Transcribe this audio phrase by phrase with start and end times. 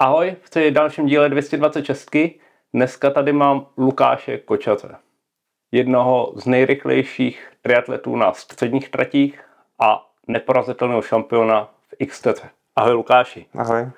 [0.00, 2.10] Ahoj, v dalším díle 226.
[2.74, 4.96] Dneska tady mám Lukáše Kočace,
[5.72, 9.40] jednoho z nejrychlejších triatletů na středních tratích
[9.78, 12.44] a neporazitelného šampiona v XTC.
[12.76, 13.46] Ahoj Lukáši.
[13.58, 13.90] Ahoj.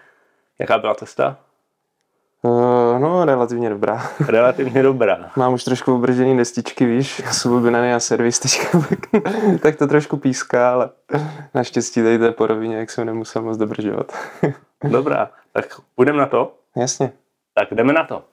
[0.59, 1.37] Jaká byla cesta?
[2.43, 4.03] Uh, no, relativně dobrá.
[4.29, 5.31] Relativně dobrá.
[5.37, 8.79] Mám už trošku obržený destičky, víš, jsou oblíbený a servis teďka,
[9.63, 10.91] tak to trošku píská, ale
[11.55, 14.13] naštěstí tady to je po rovině, jak jsem nemusel moc dobržovat.
[14.85, 16.55] Dobrá, tak půjdeme na to?
[16.77, 17.13] Jasně.
[17.55, 18.25] Tak jdeme na to.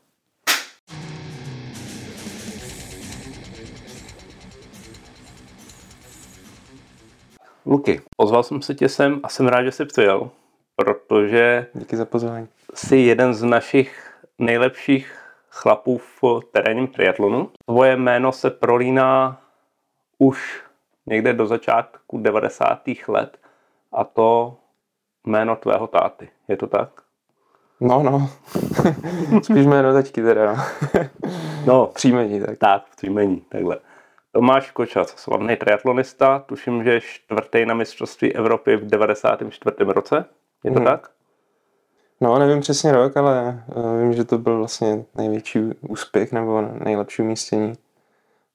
[7.66, 10.30] Luky, pozval jsem se tě sem a jsem rád, že jsi přijel,
[10.76, 12.48] protože Díky za pozvání.
[12.74, 17.52] jsi jeden z našich nejlepších chlapů v terénním triatlonu.
[17.66, 19.42] Tvoje jméno se prolíná
[20.18, 20.64] už
[21.06, 22.82] někde do začátku 90.
[23.08, 23.38] let
[23.92, 24.58] a to
[25.28, 26.30] jméno tvého táty.
[26.48, 26.90] Je to tak?
[27.80, 28.30] No, no.
[29.44, 30.64] Spíš jméno taťky teda, no.
[31.66, 32.58] No, Příjmení, tak.
[32.58, 33.78] tak, příjmení, takhle.
[34.32, 39.76] Tomáš Kočac, slavný triatlonista, tuším, že je čtvrtý na mistrovství Evropy v 94.
[39.80, 40.26] roce.
[40.64, 40.86] Je to Mhm.
[40.88, 41.10] tak?
[42.22, 47.22] No, nevím přesně rok, ale uh, vím, že to byl vlastně největší úspěch nebo nejlepší
[47.22, 47.74] umístění.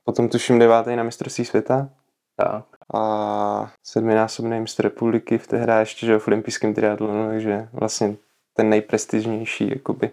[0.05, 1.89] Potom tuším devátý na mistrovství světa
[2.37, 2.65] Tak.
[2.95, 8.17] a sedminásobný mistr republiky v té hře ještě, že v olympijském triatlonu, takže vlastně
[8.55, 10.11] ten nejprestižnější, jakoby,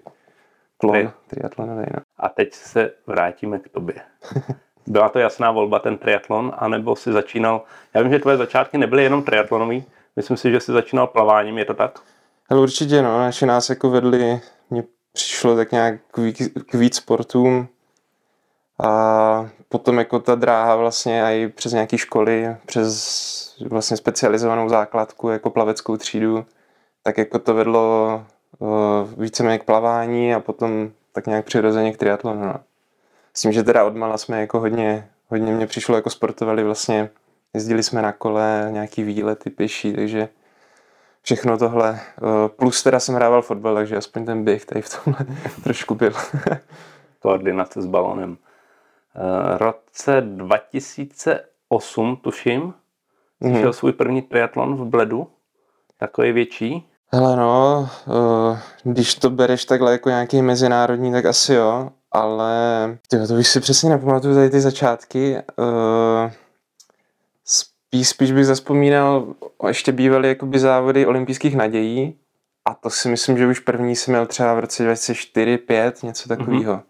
[0.77, 2.01] klon Tri- triatlonový, no.
[2.17, 3.95] A teď se vrátíme k tobě.
[4.87, 9.03] Byla to jasná volba ten triatlon, anebo si začínal, já vím, že tvoje začátky nebyly
[9.03, 11.99] jenom triatlonový, myslím si, že jsi začínal plaváním, je to tak?
[12.49, 16.95] Ale určitě, no, naši nás jako vedli, mně přišlo tak nějak k víc, k víc
[16.95, 17.67] sportům
[18.83, 25.49] a potom jako ta dráha vlastně i přes nějaké školy, přes vlastně specializovanou základku jako
[25.49, 26.45] plaveckou třídu,
[27.03, 28.08] tak jako to vedlo
[28.59, 28.69] uh,
[29.17, 32.45] víceméně k plavání a potom tak nějak přirozeně k triatlonu.
[32.45, 32.56] No.
[33.33, 37.09] S tím, že teda odmala jsme jako hodně, hodně mě přišlo jako sportovali vlastně,
[37.53, 40.29] jezdili jsme na kole, nějaký výlety pěší, takže
[41.22, 42.00] všechno tohle.
[42.18, 45.25] Eh, Plus teda jsem hrával fotbal, takže aspoň ten běh tady v tomhle
[45.63, 46.12] trošku byl.
[47.19, 48.38] Koordinace s balonem.
[49.16, 52.73] Eh, roce 2008, tuším,
[53.41, 53.59] Mhm.
[53.62, 55.28] šel svůj první triatlon v Bledu,
[55.97, 56.90] takový větší.
[57.12, 62.53] Hele no, eh, když to bereš takhle jako nějaký mezinárodní, tak asi jo, ale
[63.08, 65.38] tyjo, to už si přesně nepamatuju tady ty začátky.
[65.38, 66.31] Eh,
[67.90, 69.34] Spíš, spíš bych zaspomínal,
[69.68, 72.20] ještě bývaly jakoby závody olympijských nadějí
[72.66, 76.30] a to si myslím, že už první jsem měl třeba v roce 2004, 5, něco
[76.30, 76.74] takového.
[76.74, 76.84] Mm-hmm.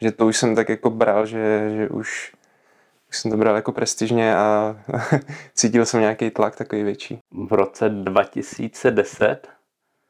[0.00, 2.32] Že to už jsem tak jako bral, že, že už,
[3.08, 4.76] už jsem to bral jako prestižně a
[5.54, 7.18] cítil jsem nějaký tlak takový větší.
[7.48, 9.48] V roce 2010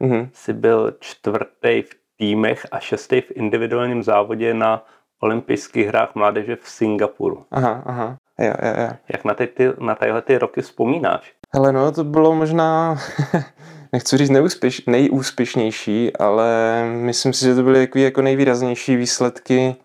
[0.05, 0.29] Mhm.
[0.33, 4.85] si byl čtvrtý v týmech a šestý v individuálním závodě na
[5.21, 7.45] olympijských hrách mládeže v Singapuru.
[7.51, 8.17] Aha, aha.
[8.39, 8.91] Jo, jo, jo.
[9.09, 11.33] Jak na, ty, ty, na tyhle ty roky vzpomínáš?
[11.55, 12.99] Hele, no, to bylo možná,
[13.93, 19.77] nechci říct neúspěš, nejúspěšnější, ale myslím si, že to byly jako, jako nejvýraznější výsledky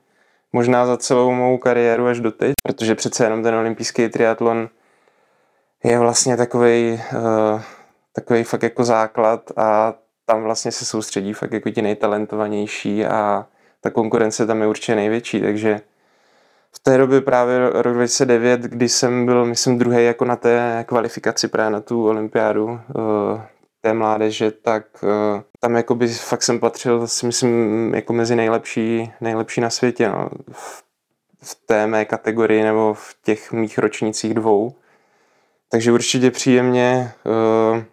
[0.53, 4.69] možná za celou mou kariéru až doteď, protože přece jenom ten olympijský triatlon
[5.84, 7.62] je vlastně takový, uh,
[8.16, 9.94] takový fakt jako základ a
[10.30, 13.46] tam vlastně se soustředí fakt jako ti nejtalentovanější a
[13.82, 15.82] ta konkurence tam je určitě největší, takže
[16.72, 21.48] v té době právě rok 2009, kdy jsem byl, myslím, druhý jako na té kvalifikaci
[21.48, 22.80] právě na tu olympiádu uh,
[23.82, 25.10] té mládeže, tak uh,
[25.60, 30.84] tam jakoby fakt jsem patřil, si myslím, jako mezi nejlepší, nejlepší na světě, no, v,
[31.42, 34.76] v té mé kategorii nebo v těch mých ročnících dvou.
[35.70, 37.12] Takže určitě příjemně.
[37.26, 37.84] Uh,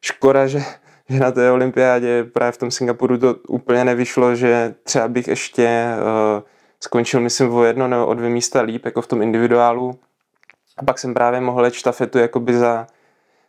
[0.00, 0.62] škoda, že,
[1.08, 5.86] že na té olympiádě právě v tom Singapuru to úplně nevyšlo, že třeba bych ještě
[5.98, 6.42] uh,
[6.80, 9.98] skončil, myslím, o jedno nebo o dvě místa líp, jako v tom individuálu.
[10.76, 12.86] A pak jsem právě mohl let štafetu jakoby za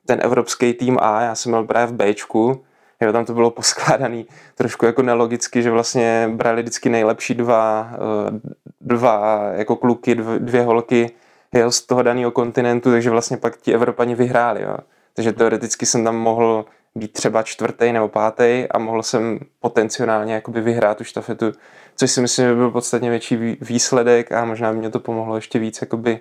[0.05, 2.63] ten evropský tým A, já jsem byl právě v Bčku,
[3.01, 8.39] jo, tam to bylo poskládaný trošku jako nelogicky, že vlastně brali vždycky nejlepší dva, eh,
[8.81, 11.11] dva jako kluky, dv- dvě holky
[11.53, 14.61] jo, z toho daného kontinentu, takže vlastně pak ti Evropani vyhráli.
[14.61, 14.77] Jo.
[15.13, 20.61] Takže teoreticky jsem tam mohl být třeba čtvrtý nebo pátý a mohl jsem potenciálně jakoby
[20.61, 21.51] vyhrát tu štafetu,
[21.95, 25.35] což si myslím, že byl podstatně větší vý- výsledek a možná by mě to pomohlo
[25.35, 26.19] ještě víc jakoby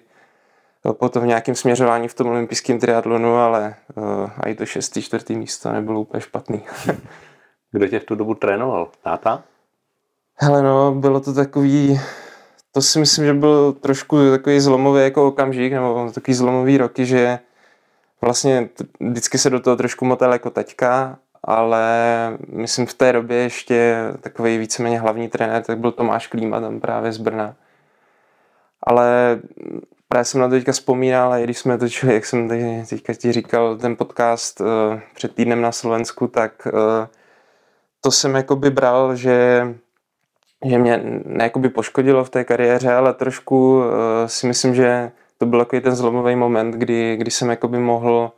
[0.93, 5.37] potom v nějakém směřování v tom olympijském triatlonu, ale uh, a i to šestý, čtvrtý
[5.37, 6.63] místo nebylo úplně špatný.
[7.73, 8.89] Kdo tě v tu dobu trénoval?
[9.03, 9.43] Táta?
[10.37, 12.01] Hele no, bylo to takový,
[12.73, 17.39] to si myslím, že byl trošku takový zlomový jako okamžik, nebo takový zlomový roky, že
[18.25, 18.69] vlastně
[19.01, 21.87] vždycky se do toho trošku motal jako taťka ale
[22.49, 27.13] myslím v té době ještě takový víceméně hlavní trenér, tak byl Tomáš Klíma tam právě
[27.13, 27.55] z Brna.
[28.83, 29.41] Ale
[30.09, 32.49] právě jsem na to teďka vzpomínal, a když jsme točili, jak jsem
[32.89, 34.67] teďka ti říkal, ten podcast uh,
[35.15, 37.07] před týdnem na Slovensku, tak uh,
[38.01, 39.67] to jsem jakoby bral, že
[40.67, 43.85] že mě ne poškodilo v té kariéře, ale trošku uh,
[44.27, 45.13] si myslím, že
[45.45, 48.33] to byl takový ten zlomový moment, kdy, kdy jsem jakoby mohl,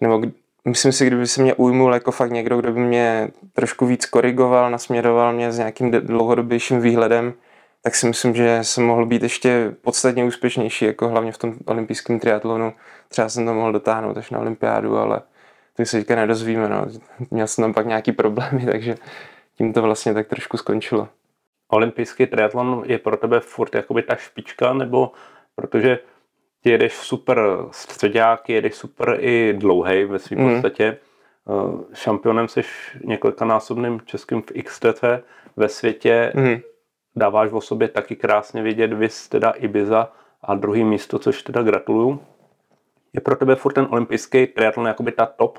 [0.00, 0.32] nebo kdy,
[0.64, 4.70] myslím si, kdyby se mě ujmul jako fakt někdo, kdo by mě trošku víc korigoval,
[4.70, 7.34] nasměroval mě s nějakým dlouhodobějším výhledem,
[7.82, 12.20] tak si myslím, že jsem mohl být ještě podstatně úspěšnější, jako hlavně v tom olympijském
[12.20, 12.72] triatlonu.
[13.08, 15.20] Třeba jsem to mohl dotáhnout až na olympiádu, ale
[15.76, 16.68] to se teďka nedozvíme.
[16.68, 16.86] No.
[17.30, 18.94] Měl jsem tam pak nějaký problémy, takže
[19.56, 21.08] tím to vlastně tak trošku skončilo.
[21.68, 25.12] Olympijský triatlon je pro tebe furt jakoby ta špička, nebo
[25.54, 25.98] protože
[26.64, 27.40] ty jedeš super
[27.70, 30.52] středák, jedeš super i dlouhej ve svým mm.
[30.52, 30.84] podstatě.
[30.84, 32.62] Eh, šampionem jsi
[33.04, 35.04] několikanásobným českým v XTC
[35.56, 36.32] ve světě.
[36.34, 36.56] Mm.
[37.16, 40.12] Dáváš o sobě taky krásně vidět, vys teda Ibiza
[40.42, 42.20] a druhý místo, což teda gratuluju.
[43.12, 45.58] Je pro tebe furt ten olympijský triatlon jakoby ta top?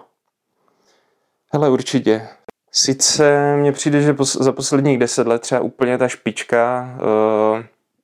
[1.54, 2.28] Hele, určitě.
[2.72, 6.90] Sice mně přijde, že za posledních deset let třeba úplně ta špička,
[7.58, 7.64] uh,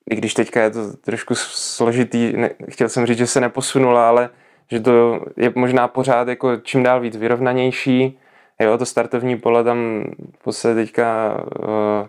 [0.09, 4.29] i když teďka je to trošku složitý, ne, chtěl jsem říct, že se neposunula, ale
[4.71, 8.19] že to je možná pořád jako čím dál víc vyrovnanější.
[8.59, 10.05] Jo, to startovní pole tam
[10.45, 12.07] v teďka, uh,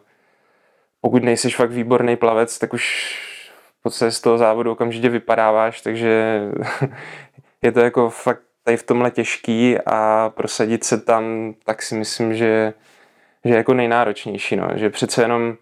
[1.00, 3.16] pokud nejsi fakt výborný plavec, tak už
[3.80, 6.40] v podstatě z toho závodu okamžitě vypadáváš, takže
[7.62, 12.34] je to jako fakt tady v tomhle těžký a prosadit se tam, tak si myslím,
[12.34, 12.74] že,
[13.44, 14.68] že je jako nejnáročnější, no.
[14.74, 15.56] že přece jenom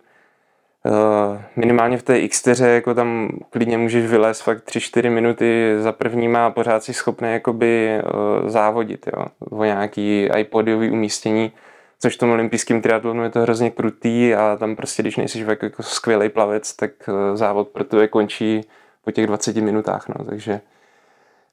[1.56, 5.74] minimálně v té Xteře jako tam klidně můžeš vylézt fakt 3-4 minuty.
[5.78, 11.52] Za prvníma a pořád si schopný jakoby uh, závodit jo, o nějaký iPodiový umístění,
[11.98, 15.64] což v tom olympijském triatlonu je to hrozně krutý a tam prostě, když nejsi jako,
[15.64, 18.60] jako skvělý plavec, tak uh, závod pro tebe končí
[19.04, 20.60] po těch 20 minutách, no, takže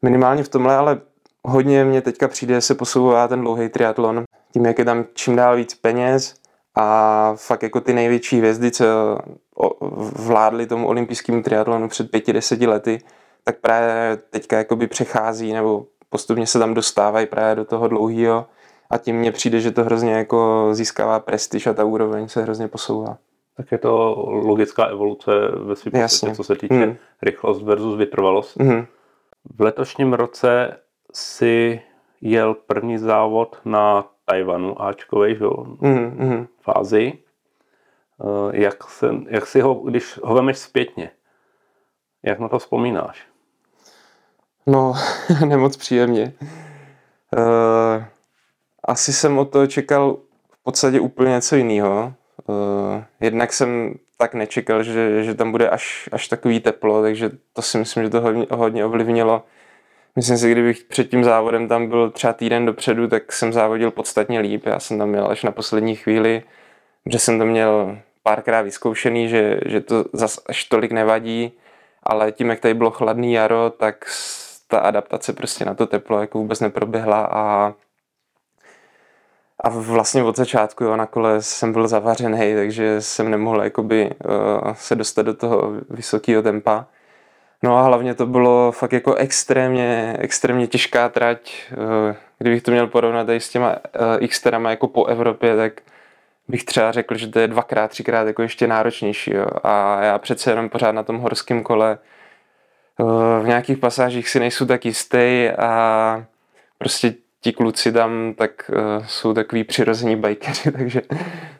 [0.01, 1.01] minimálně v tomhle, ale
[1.43, 4.23] hodně mě teďka přijde, se posouvá ten dlouhý triatlon,
[4.53, 6.35] tím, jak je tam čím dál víc peněz
[6.77, 8.85] a fakt jako ty největší hvězdy, co
[10.15, 12.99] vládly tomu olympijskému triatlonu před pěti, deseti lety,
[13.43, 18.45] tak právě teďka jakoby přechází nebo postupně se tam dostávají právě do toho dlouhého
[18.89, 22.67] a tím mně přijde, že to hrozně jako získává prestiž a ta úroveň se hrozně
[22.67, 23.17] posouvá.
[23.57, 26.95] Tak je to logická evoluce ve svém co se týče hmm.
[27.21, 28.59] rychlost versus vytrvalost.
[28.59, 28.85] Hmm.
[29.55, 30.77] V letošním roce
[31.13, 31.81] si
[32.21, 36.47] jel první závod na Tajvanu, Ačkovej, že mm-hmm.
[36.73, 37.13] Fázi.
[37.13, 41.11] Eh, jak, se, jak si ho, když ho vemeš zpětně,
[42.23, 43.23] jak na to vzpomínáš?
[44.67, 44.93] No,
[45.45, 46.33] nemoc příjemně.
[47.37, 48.03] Uh,
[48.83, 50.17] asi jsem od toho čekal
[50.51, 52.13] v podstatě úplně něco jiného.
[52.47, 57.61] Uh, jednak jsem tak nečekal, že, že tam bude až, až takový teplo, takže to
[57.61, 59.43] si myslím, že to hodně, hodně ovlivnilo
[60.17, 64.39] Myslím si, kdybych před tím závodem tam byl třeba týden dopředu, tak jsem závodil podstatně
[64.39, 64.65] líp.
[64.65, 66.43] Já jsem tam měl až na poslední chvíli,
[67.09, 71.51] že jsem to měl párkrát vyzkoušený, že, že to zas až tolik nevadí,
[72.03, 74.05] ale tím, jak tady bylo chladný jaro, tak
[74.67, 77.73] ta adaptace prostě na to teplo jako vůbec neproběhla a
[79.63, 84.73] a vlastně od začátku jo, na kole jsem byl zavařený, takže jsem nemohl jakoby, uh,
[84.73, 86.85] se dostat do toho vysokého tempa.
[87.63, 91.53] No a hlavně to bylo fakt jako extrémně, extrémně těžká trať.
[91.71, 95.81] Eh, kdybych to měl porovnat tady s těma eh, x jako po Evropě, tak
[96.47, 99.33] bych třeba řekl, že to je dvakrát, třikrát jako ještě náročnější.
[99.33, 99.45] Jo.
[99.63, 101.97] A já přece jenom pořád na tom horském kole
[102.99, 106.25] eh, v nějakých pasážích si nejsou tak jistý a
[106.77, 111.01] prostě ti kluci tam tak uh, jsou takový přirození bajkeři, takže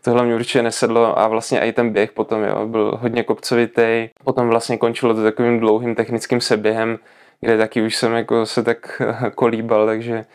[0.04, 4.10] tohle mě určitě nesedlo a vlastně i ten běh potom jo, byl hodně kopcovitý.
[4.24, 7.00] Potom vlastně končilo to takovým dlouhým technickým seběhem,
[7.42, 10.26] kde taky už jsem jako se tak uh, kolíbal, takže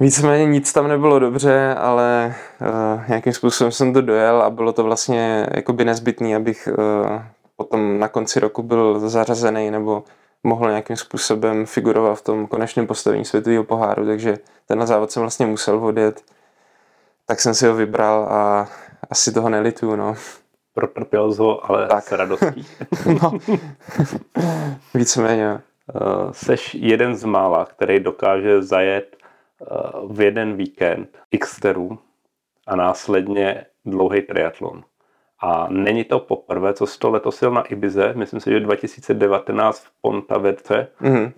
[0.00, 4.84] Víceméně nic tam nebylo dobře, ale uh, nějakým způsobem jsem to dojel a bylo to
[4.84, 7.22] vlastně jakoby nezbytný, abych uh,
[7.56, 10.04] potom na konci roku byl zařazený nebo
[10.42, 15.46] mohl nějakým způsobem figurovat v tom konečném postavení světového poháru, takže tenhle závod jsem vlastně
[15.46, 16.22] musel odjet.
[17.26, 18.68] Tak jsem si ho vybral a
[19.10, 20.14] asi toho nelituju, no.
[20.74, 22.04] Protrpěl jsi ho, ale tak.
[22.04, 22.66] s radostí.
[23.22, 23.38] no.
[24.94, 25.52] Víceméně.
[25.52, 25.60] Uh,
[26.32, 29.16] seš jeden z mála, který dokáže zajet
[30.08, 31.98] v jeden víkend Xteru
[32.66, 34.84] a následně dlouhý triatlon.
[35.40, 39.84] A není to poprvé, co jsi to letos jel na Ibize, myslím si, že 2019
[39.84, 41.32] v Ponta Vedce, mm-hmm.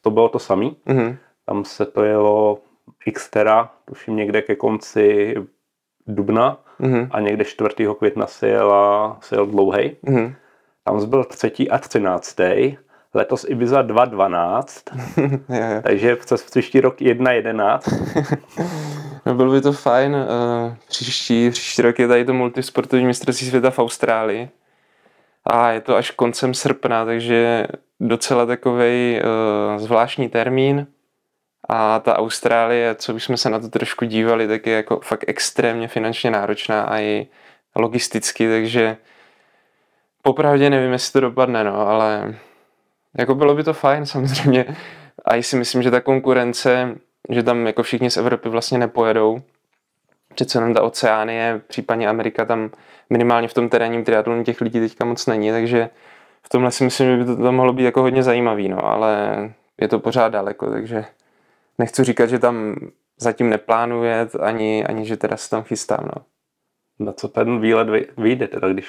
[0.00, 0.76] to bylo to samý.
[0.86, 1.16] Mm-hmm.
[1.46, 2.58] Tam se to jelo
[3.12, 5.34] Xtera, tuším někde ke konci
[6.06, 7.08] dubna mm-hmm.
[7.10, 7.70] a někde 4.
[7.98, 9.96] května se jela, se jel dlouhej.
[10.04, 10.34] Mm-hmm.
[10.84, 12.76] Tam byl třetí a třináctý.
[13.16, 18.38] Letos Ibiza 2.12, takže přes příští rok 1.11.
[19.26, 20.14] no bylo by to fajn.
[20.14, 20.20] Uh,
[20.88, 24.48] příští, příští rok je tady to multisportovní mistrovství světa v Austrálii.
[25.44, 27.66] A je to až koncem srpna, takže
[28.00, 29.22] docela takový uh,
[29.82, 30.86] zvláštní termín.
[31.68, 35.88] A ta Austrálie, co bychom se na to trošku dívali, tak je jako fakt extrémně
[35.88, 37.26] finančně náročná a i
[37.76, 38.96] logisticky, takže
[40.22, 42.34] popravdě nevím, jestli to dopadne, no, ale
[43.18, 44.76] jako bylo by to fajn samozřejmě.
[45.24, 46.94] A si myslím, že ta konkurence,
[47.28, 49.42] že tam jako všichni z Evropy vlastně nepojedou.
[50.34, 52.70] Přece jenom ta Oceánie, případně Amerika, tam
[53.10, 55.90] minimálně v tom terénním triatlonu těch lidí teďka moc není, takže
[56.42, 59.38] v tomhle si myslím, že by to tam mohlo být jako hodně zajímavý, no, ale
[59.80, 61.04] je to pořád daleko, takže
[61.78, 62.76] nechci říkat, že tam
[63.20, 66.22] zatím neplánuje, ani, ani že teda se tam chystám, no.
[66.98, 68.86] Na co ten výlet vyjde teda, když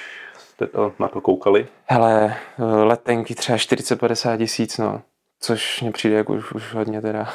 [0.58, 1.66] jste to na to koukali?
[1.86, 5.02] Hele, letenky třeba 40-50 tisíc, no.
[5.40, 7.28] Což mně přijde jako už, už hodně teda.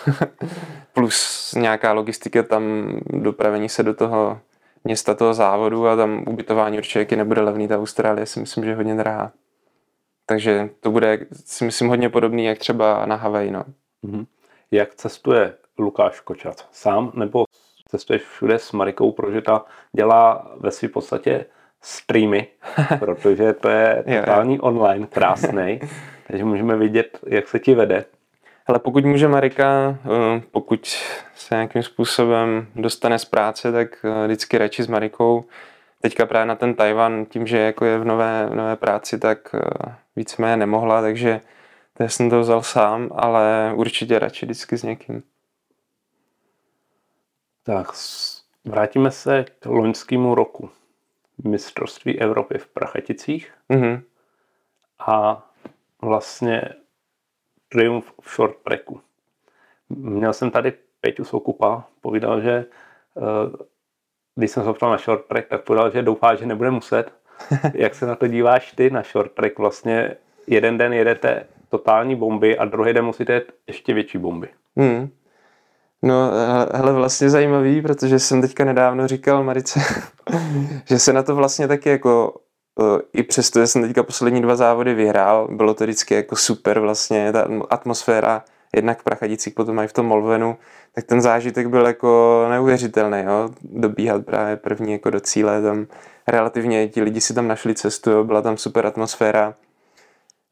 [0.93, 2.63] Plus nějaká logistika tam,
[3.07, 4.39] dopravení se do toho
[4.83, 7.67] města toho závodu a tam ubytování určitě nebude levný.
[7.67, 9.31] Ta Austrálie si myslím, že je hodně drahá.
[10.25, 13.63] Takže to bude, si myslím, hodně podobný, jak třeba na Havaji, no.
[14.03, 14.25] Mm-hmm.
[14.71, 16.67] Jak cestuje Lukáš Kočat?
[16.71, 17.45] Sám nebo
[17.89, 19.65] cestuješ všude s Marikou, protože ta
[19.95, 21.45] dělá ve své podstatě
[21.83, 22.47] streamy,
[22.99, 25.79] protože to je totální online, krásný,
[26.27, 28.05] takže můžeme vidět, jak se ti vede.
[28.67, 30.85] Ale pokud může Marika, eh, pokud
[31.35, 35.45] se nějakým způsobem dostane z práce, tak eh, vždycky radši s Marikou.
[36.01, 39.55] Teďka právě na ten Tajvan, tím, že jako je v nové, v nové práci, tak
[39.55, 41.41] eh, víceméně nemohla, takže
[41.97, 45.23] to jsem to vzal sám, ale určitě radši vždycky s někým.
[47.63, 47.87] Tak,
[48.65, 50.69] vrátíme se k loňskému roku
[51.43, 54.01] mistrovství Evropy v Prachaticích mm-hmm.
[54.99, 55.45] a
[56.01, 56.61] vlastně
[57.69, 59.01] triumf v short tracku.
[59.89, 62.65] Měl jsem tady Peťu Soukupa, povídal, že
[63.17, 63.65] eh,
[64.35, 67.13] když jsem se ptal na short track, tak povedal, že doufá, že nebude muset.
[67.73, 69.59] Jak se na to díváš ty na short track?
[69.59, 70.15] Vlastně
[70.47, 74.49] jeden den jedete totální bomby a druhý den musíte jet ještě větší bomby.
[74.77, 75.09] Hmm.
[76.03, 76.31] No,
[76.73, 79.79] hele, vlastně zajímavý, protože jsem teďka nedávno říkal Marice,
[80.85, 82.33] že se na to vlastně taky jako
[83.13, 87.31] i přesto, že jsem teďka poslední dva závody vyhrál, bylo to vždycky jako super vlastně,
[87.31, 88.43] ta atmosféra,
[88.75, 90.57] jednak v Prachadicích, potom i v tom Molvenu,
[90.95, 93.49] tak ten zážitek byl jako neuvěřitelný, jo?
[93.61, 95.87] dobíhat právě první jako do cíle, tam
[96.27, 98.23] relativně ti lidi si tam našli cestu, jo?
[98.23, 99.53] byla tam super atmosféra,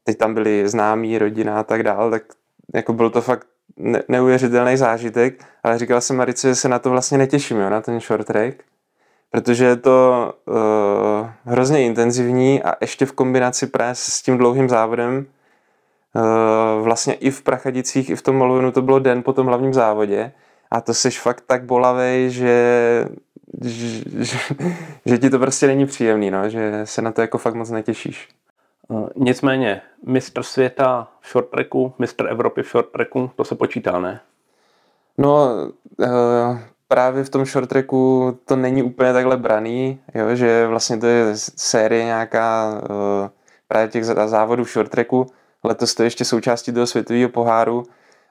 [0.04, 2.24] teď tam byli známí, rodina a tak dál, tak
[2.74, 3.48] jako byl to fakt
[3.78, 7.82] ne- neuvěřitelný zážitek, ale říkal jsem Marice, že se na to vlastně netěším, jo, na
[7.82, 8.56] ten short track,
[9.32, 15.26] protože je to uh, hrozně intenzivní a ještě v kombinaci právě s tím dlouhým závodem,
[16.16, 19.74] uh, vlastně i v Prachadicích, i v tom Molvenu to bylo den po tom hlavním
[19.74, 20.32] závodě
[20.72, 23.08] a to seš fakt tak bolavej, že,
[23.62, 24.38] že, že,
[25.06, 28.30] že ti to prostě není příjemný, no, že se na to jako fakt moc netěšíš.
[28.92, 34.00] Eh, nicméně, mistr světa v short tracku, mistr Evropy v short tracku, to se počítá,
[34.00, 34.20] ne?
[35.18, 35.50] No,
[35.98, 41.08] uh, právě v tom short tracku to není úplně takhle braný, jo, že vlastně to
[41.08, 43.30] je série nějaká uh,
[43.68, 45.28] právě těch závodů v short tracku.
[45.64, 47.84] Letos to je ještě součástí toho světového poháru,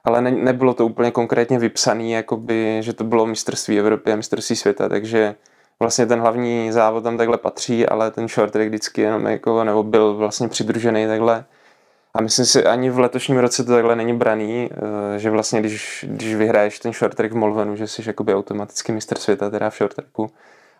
[0.03, 4.55] ale ne, nebylo to úplně konkrétně vypsané, jakoby, že to bylo mistrovství Evropy a mistrovství
[4.55, 5.35] světa, takže
[5.81, 9.83] vlastně ten hlavní závod tam takhle patří, ale ten short track vždycky jenom jako, nebo
[9.83, 11.45] byl vlastně přidružený takhle.
[12.13, 16.05] A myslím si, ani v letošním roce to takhle není braný, eh, že vlastně když,
[16.09, 19.77] když vyhraješ ten short track v Molvenu, že jsi jakoby automaticky mistr světa teda v
[19.77, 20.31] short tracku.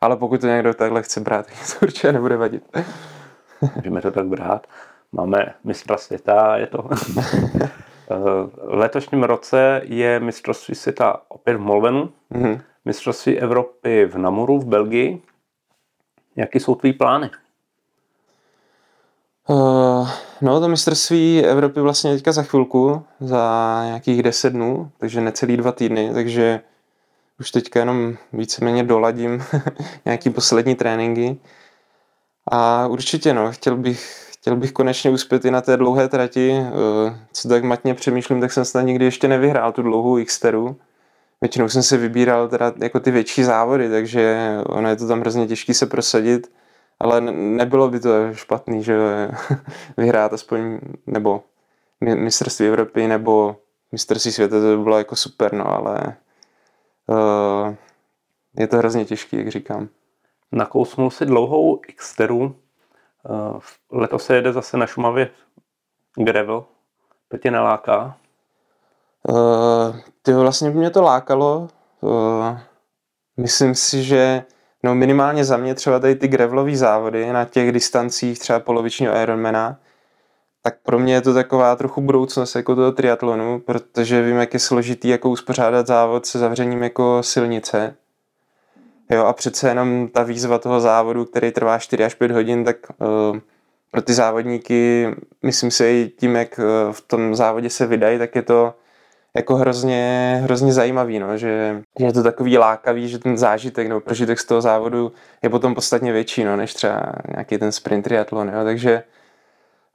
[0.02, 2.64] Ale pokud to někdo takhle chce brát, tak to určitě nebude vadit.
[3.76, 4.68] Můžeme to tak brát.
[5.12, 6.90] Máme mistra světa, je to...
[8.12, 8.16] Eh,
[8.68, 12.10] v letošním roce je mistrovství světa opět v Molvenu.
[12.32, 15.22] Mm-hmm mistrovství Evropy v Namuru v Belgii.
[16.36, 17.30] Jaký jsou tvý plány?
[19.48, 20.10] Uh,
[20.42, 25.72] no to mistrovství Evropy vlastně teďka za chvilku, za nějakých 10 dnů, takže necelý dva
[25.72, 26.62] týdny, takže
[27.40, 29.44] už teďka jenom víceméně doladím
[30.06, 31.38] nějaký poslední tréninky.
[32.52, 36.52] A určitě no, chtěl bych, chtěl bych konečně uspět i na té dlouhé trati.
[36.52, 40.76] Uh, co tak matně přemýšlím, tak jsem snad nikdy ještě nevyhrál tu dlouhou Xteru
[41.42, 45.48] většinou jsem si vybíral teda jako ty větší závody, takže ono je to tam hrozně
[45.48, 46.52] těžké se prosadit,
[47.00, 48.98] ale nebylo by to špatný, že
[49.98, 51.44] vyhrát aspoň, nebo
[52.02, 53.56] mistrovství Evropy, nebo
[53.92, 56.16] mistrovství světa, to by bylo jako super, no, ale
[57.08, 57.76] uh,
[58.58, 59.88] je to hrozně těžký, jak říkám.
[60.52, 62.56] Nakousnul si dlouhou Xteru.
[63.30, 63.60] Uh,
[63.92, 65.30] letos se jede zase na Šumavě
[66.16, 66.66] gravel.
[67.28, 68.18] To tě neláká?
[69.30, 71.68] Uh, ty vlastně mě to lákalo.
[72.02, 72.58] Uh,
[73.38, 74.44] myslím si, že
[74.84, 79.80] no minimálně za mě třeba tady ty gravelové závody na těch distancích třeba polovičního Ironmana,
[80.62, 84.60] tak pro mě je to taková trochu budoucnost jako toho triatlonu, protože vím, jak je
[84.60, 87.96] složitý jako uspořádat závod se zavřením jako silnice.
[89.10, 92.78] Jo, a přece jenom ta výzva toho závodu, který trvá 4 až 5 hodin, tak
[92.98, 93.40] uh,
[93.92, 95.08] pro ty závodníky,
[95.44, 96.60] myslím si, tím, jak
[96.92, 98.74] v tom závodě se vydají, tak je to
[99.36, 104.02] jako hrozně, hrozně zajímavý, no, že, že, je to takový lákavý, že ten zážitek nebo
[104.02, 105.12] prožitek z toho závodu
[105.42, 109.04] je potom podstatně větší, no, než třeba nějaký ten sprint triatlon, jo, takže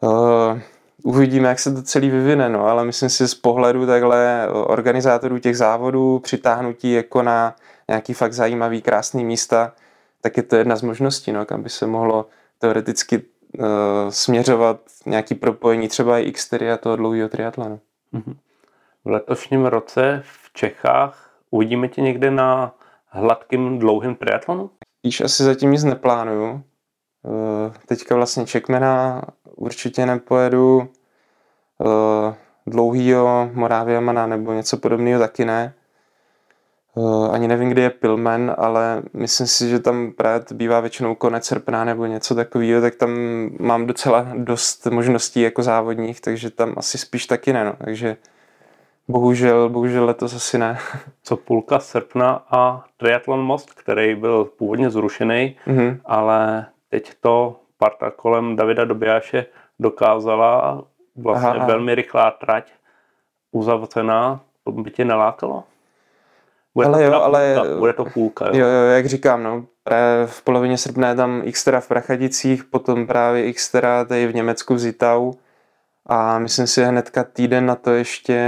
[0.01, 0.59] uh,
[1.03, 5.57] uvidíme, jak se to celý vyvine, no, ale myslím si z pohledu takhle organizátorů těch
[5.57, 7.57] závodů, přitáhnutí jako na
[7.89, 9.73] nějaký fakt zajímavý, krásný místa,
[10.21, 12.27] tak je to jedna z možností, no, kam by se mohlo
[12.59, 13.23] teoreticky
[13.59, 13.65] uh,
[14.09, 17.81] směřovat nějaký propojení třeba i x a toho dlouhého triatlonu.
[18.15, 18.37] Mm-hmm.
[19.07, 22.75] V letošním roce v Čechách uvidíme tě někde na
[23.09, 24.71] hladkým dlouhým triatlonu?
[24.99, 26.51] Spíš asi zatím nic neplánuju.
[26.53, 26.63] Uh,
[27.87, 29.23] teďka vlastně Čekmena
[29.57, 30.79] určitě nepojedu.
[30.79, 32.35] Uh,
[32.67, 35.75] dlouhýho Moravia Mana nebo něco podobného taky ne.
[36.95, 41.45] Uh, ani nevím, kdy je Pilmen, ale myslím si, že tam právě bývá většinou konec
[41.45, 43.11] srpna nebo něco takového, tak tam
[43.61, 47.65] mám docela dost možností jako závodních, takže tam asi spíš taky ne.
[47.65, 47.77] No.
[47.85, 48.17] Takže
[49.09, 50.79] bohužel, bohužel letos asi ne.
[51.23, 56.01] Co půlka srpna a Triathlon Most, který byl původně zrušený, mm-hmm.
[56.05, 59.47] ale teď to parta kolem Davida Dobijáše
[59.79, 60.85] dokázala
[61.17, 61.67] vlastně aha, aha.
[61.67, 62.73] velmi rychlá trať
[63.53, 65.65] uzavřená, to by tě nelákalo?
[66.75, 67.55] Bude ale to jo, ale...
[67.55, 68.53] Půlka, bude to půlka, jo.
[68.55, 68.67] jo.
[68.67, 69.67] Jo, jak říkám, no,
[70.27, 74.79] v polovině srpna je tam Xtera v Prachadicích, potom právě Xtera tady v Německu v
[74.79, 75.33] Zitau
[76.09, 78.41] a myslím si, že hnedka týden na to ještě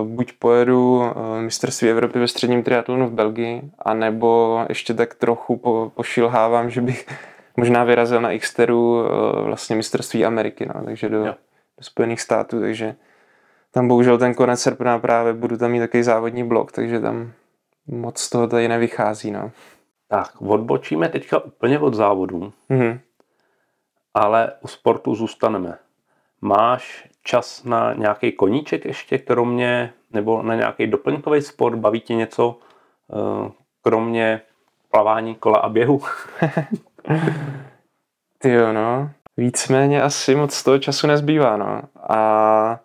[0.00, 1.06] uh, buď pojedu uh,
[1.40, 7.06] mistrovství Evropy ve středním triatlonu v Belgii, anebo ještě tak trochu po, pošilhávám, že bych
[7.56, 9.08] možná vyrazil na Xteru uh,
[9.44, 11.34] vlastně mistrovství Ameriky, no, takže do, do
[11.80, 12.94] Spojených států, takže
[13.70, 17.32] tam bohužel ten konec srpna právě budu tam mít takový závodní blok, takže tam
[17.86, 19.30] moc z toho tady nevychází.
[19.30, 19.50] No.
[20.08, 23.00] Tak, odbočíme teďka úplně od závodů, mm-hmm.
[24.14, 25.78] ale u sportu zůstaneme.
[26.44, 31.76] Máš čas na nějaký koníček ještě, kromě, nebo na nějaký doplňkový sport?
[31.76, 32.58] Baví tě něco,
[33.12, 33.50] eh,
[33.82, 34.40] kromě
[34.90, 36.02] plavání, kola a běhu?
[38.38, 39.10] Ty jo, no.
[39.36, 41.82] Víceméně asi moc toho času nezbývá, no.
[42.08, 42.80] A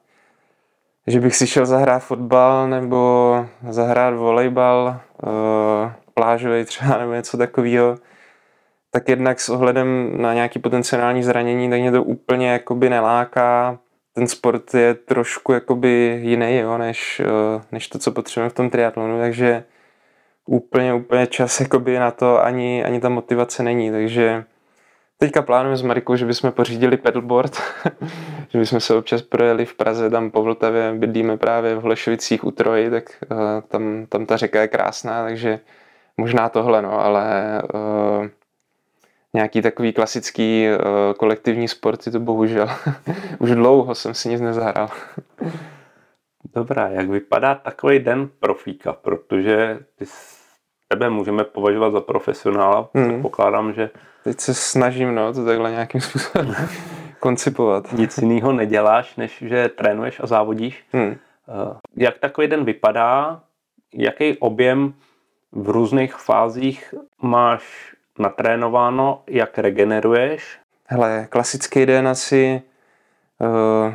[1.08, 7.98] že bych si šel zahrát fotbal nebo zahrát volejbal, uh, plážový třeba nebo něco takového,
[8.92, 13.80] tak jednak s ohledem na nějaký potenciální zranění, tak mě to úplně jakoby neláká.
[14.14, 18.70] Ten sport je trošku jakoby jiný, jo, než, uh, než to, co potřebujeme v tom
[18.70, 19.64] triatlonu, takže
[20.46, 24.44] úplně, úplně čas jakoby na to ani, ani ta motivace není, takže
[25.22, 27.58] Teďka plánujeme s Marikou, že bychom pořídili pedalboard,
[28.50, 32.52] že bychom se občas projeli v Praze, tam po Vltavě, bydlíme právě v Hlešovicích u
[32.52, 35.60] Troji, tak uh, tam, tam ta řeka je krásná, takže
[36.18, 38.28] možná tohle, no, ale uh,
[39.34, 42.68] nějaký takový klasický uh, kolektivní sporty to bohužel.
[43.40, 44.90] Už dlouho jsem si nic nezahrál.
[46.56, 50.06] Dobrá, jak vypadá takový den profíka, protože ty
[50.88, 53.22] tebe můžeme považovat za profesionála, hmm.
[53.22, 53.90] pokládám, že
[54.24, 56.56] Teď se snažím, no, to takhle nějakým způsobem
[57.20, 57.94] koncipovat.
[57.94, 60.86] Nic jiného neděláš, než že trénuješ a závodíš.
[60.92, 61.12] Hmm.
[61.12, 63.42] Eh, jak takový den vypadá?
[63.94, 64.94] Jaký objem
[65.52, 69.24] v různých fázích máš natrénováno?
[69.28, 70.60] Jak regeneruješ?
[70.86, 72.62] Hele, klasický den asi
[73.40, 73.94] uh,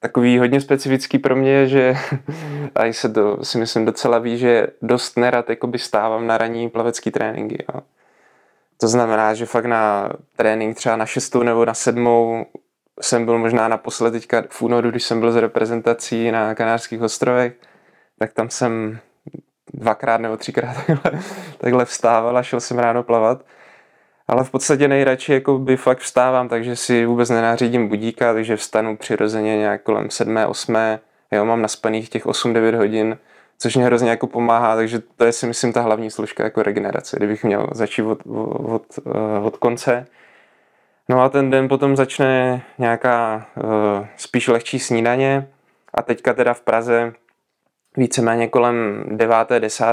[0.00, 1.94] takový hodně specifický pro mě že
[2.74, 7.10] a se to si myslím docela ví, že dost nerad jakoby stávám na ranní plavecký
[7.10, 7.64] tréninky.
[7.74, 7.80] Jo.
[8.80, 12.46] To znamená, že fakt na trénink třeba na šestou nebo na sedmou
[13.00, 17.52] jsem byl možná naposled teďka v únoru, když jsem byl z reprezentací na Kanárských ostrovech,
[18.18, 18.98] tak tam jsem
[19.74, 21.20] dvakrát nebo třikrát takhle,
[21.58, 23.44] takhle vstával a šel jsem ráno plavat.
[24.28, 28.96] Ale v podstatě nejradši jako by fakt vstávám, takže si vůbec nenářídím budíka, takže vstanu
[28.96, 31.00] přirozeně nějak kolem sedmé, osmé,
[31.32, 33.18] jo, mám naspaných těch 8-9 hodin,
[33.58, 37.16] což mě hrozně jako pomáhá, takže to je si myslím ta hlavní složka jako regenerace,
[37.16, 38.18] kdybych měl začít od,
[38.64, 40.06] od, eh, od konce.
[41.08, 45.48] No a ten den potom začne nějaká uh, spíš lehčí snídaně
[45.94, 47.12] a teďka teda v Praze
[47.96, 49.36] víceméně kolem 9.
[49.58, 49.84] 10.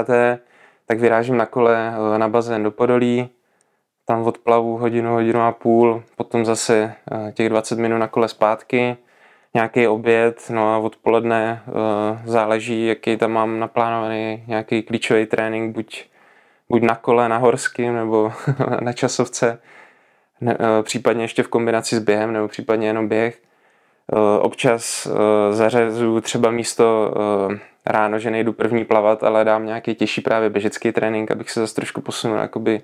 [0.86, 3.28] tak vyrážím na kole eh, na bazén do Podolí,
[4.10, 8.96] tam odplavu hodinu, hodinu a půl, potom zase eh, těch 20 minut na kole zpátky,
[9.54, 11.62] nějaký oběd, no a odpoledne
[12.24, 16.04] záleží, jaký tam mám naplánovaný nějaký klíčový trénink, buď,
[16.68, 18.32] buď na kole, na horským nebo
[18.80, 19.58] na časovce,
[20.40, 23.38] ne, případně ještě v kombinaci s během nebo případně jenom běh.
[24.40, 25.08] Občas
[25.50, 27.14] zařazuju třeba místo
[27.86, 31.74] ráno, že nejdu první plavat, ale dám nějaký těžší právě běžecký trénink, abych se zase
[31.74, 32.82] trošku posunul jakoby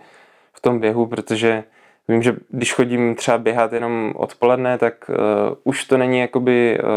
[0.57, 1.65] v tom běhu, protože
[2.09, 5.17] vím, že když chodím třeba běhat jenom odpoledne, tak uh,
[5.65, 6.89] už to není jakoby uh,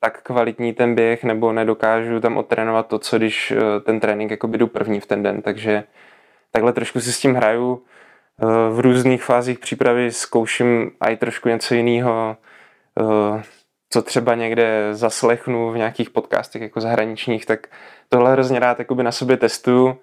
[0.00, 4.58] tak kvalitní ten běh, nebo nedokážu tam odtrénovat to, co když uh, ten trénink jakoby
[4.58, 5.84] jdu první v ten den, takže
[6.50, 7.82] takhle trošku si s tím hraju.
[8.70, 12.36] V různých fázích přípravy zkouším i trošku něco jiného.
[13.90, 17.66] Co třeba někde zaslechnu v nějakých podcastech jako zahraničních, tak
[18.08, 19.98] tohle hrozně rád jakoby na sobě testuju,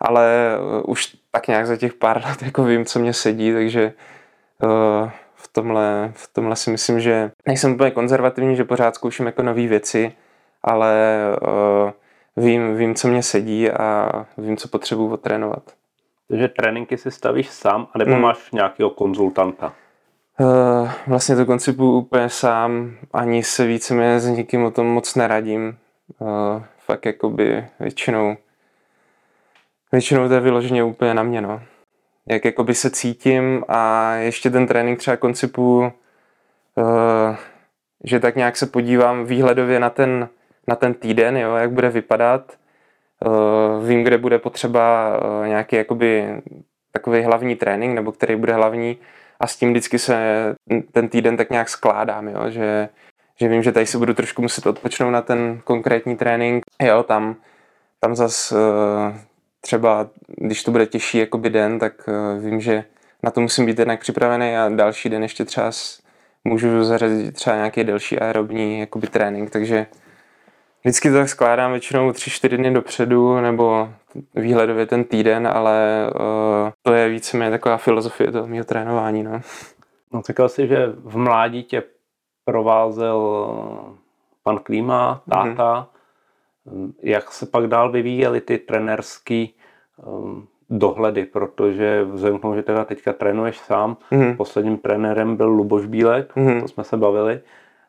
[0.00, 3.92] ale uh, už tak nějak za těch pár let jako vím, co mě sedí, takže
[4.62, 9.42] uh, v tomhle, v tomhle si myslím, že nejsem úplně konzervativní, že pořád zkouším jako
[9.42, 10.12] nové věci,
[10.62, 11.90] ale uh,
[12.44, 15.62] vím, vím, co mě sedí a vím, co potřebuji otrénovat.
[16.28, 18.20] Takže tréninky si stavíš sám, anebo hmm.
[18.20, 19.72] máš nějakého konzultanta?
[20.40, 25.76] Uh, vlastně to koncipu úplně sám, ani se víceméně s nikým o tom moc neradím.
[26.18, 26.28] Uh,
[26.78, 28.36] fakt jakoby většinou
[29.92, 31.62] většinou to je vyloženě úplně na mě, no.
[32.28, 37.36] Jak jakoby se cítím a ještě ten trénink třeba koncipu, uh,
[38.04, 40.28] že tak nějak se podívám výhledově na ten,
[40.68, 42.52] na ten týden, jo, jak bude vypadat.
[43.26, 46.42] Uh, vím, kde bude potřeba uh, nějaký jakoby
[46.92, 48.98] takový hlavní trénink, nebo který bude hlavní,
[49.40, 50.16] a s tím vždycky se
[50.92, 52.50] ten týden tak nějak skládám, jo?
[52.50, 52.88] Že,
[53.40, 56.64] že vím, že tady si budu trošku muset odpočnout na ten konkrétní trénink.
[56.82, 57.36] Jo, tam,
[58.00, 58.52] tam zas
[59.60, 62.84] třeba, když to bude těžší jakoby den, tak eh, vím, že
[63.22, 65.70] na to musím být jednak připravený a další den ještě třeba
[66.44, 69.86] můžu zařadit třeba nějaký delší aerobní jakoby trénink, takže
[70.82, 73.88] Vždycky to tak skládám většinou 3-4 dny dopředu, nebo
[74.34, 79.22] výhledově ten týden, ale uh, to je víceméně taková filozofie toho mého trénování.
[79.22, 79.40] No.
[80.12, 81.82] no říkal jsi, že v mládí tě
[82.44, 83.46] provázel
[84.42, 85.48] pan Klíma, táta.
[85.48, 85.99] Mm-hmm.
[87.02, 89.54] Jak se pak dál vyvíjely ty trenerský
[90.06, 94.36] um, dohledy, protože vzhledem k tomu, že teda teďka trénuješ sám, mm-hmm.
[94.36, 96.62] posledním trenérem byl Luboš Bílek, mm-hmm.
[96.62, 97.40] to jsme se bavili.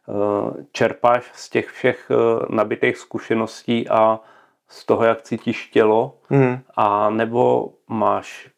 [0.09, 4.19] Eh, čerpáš z těch všech eh, nabitých zkušeností a
[4.67, 6.59] z toho, jak cítíš tělo, mm.
[6.75, 8.49] a nebo máš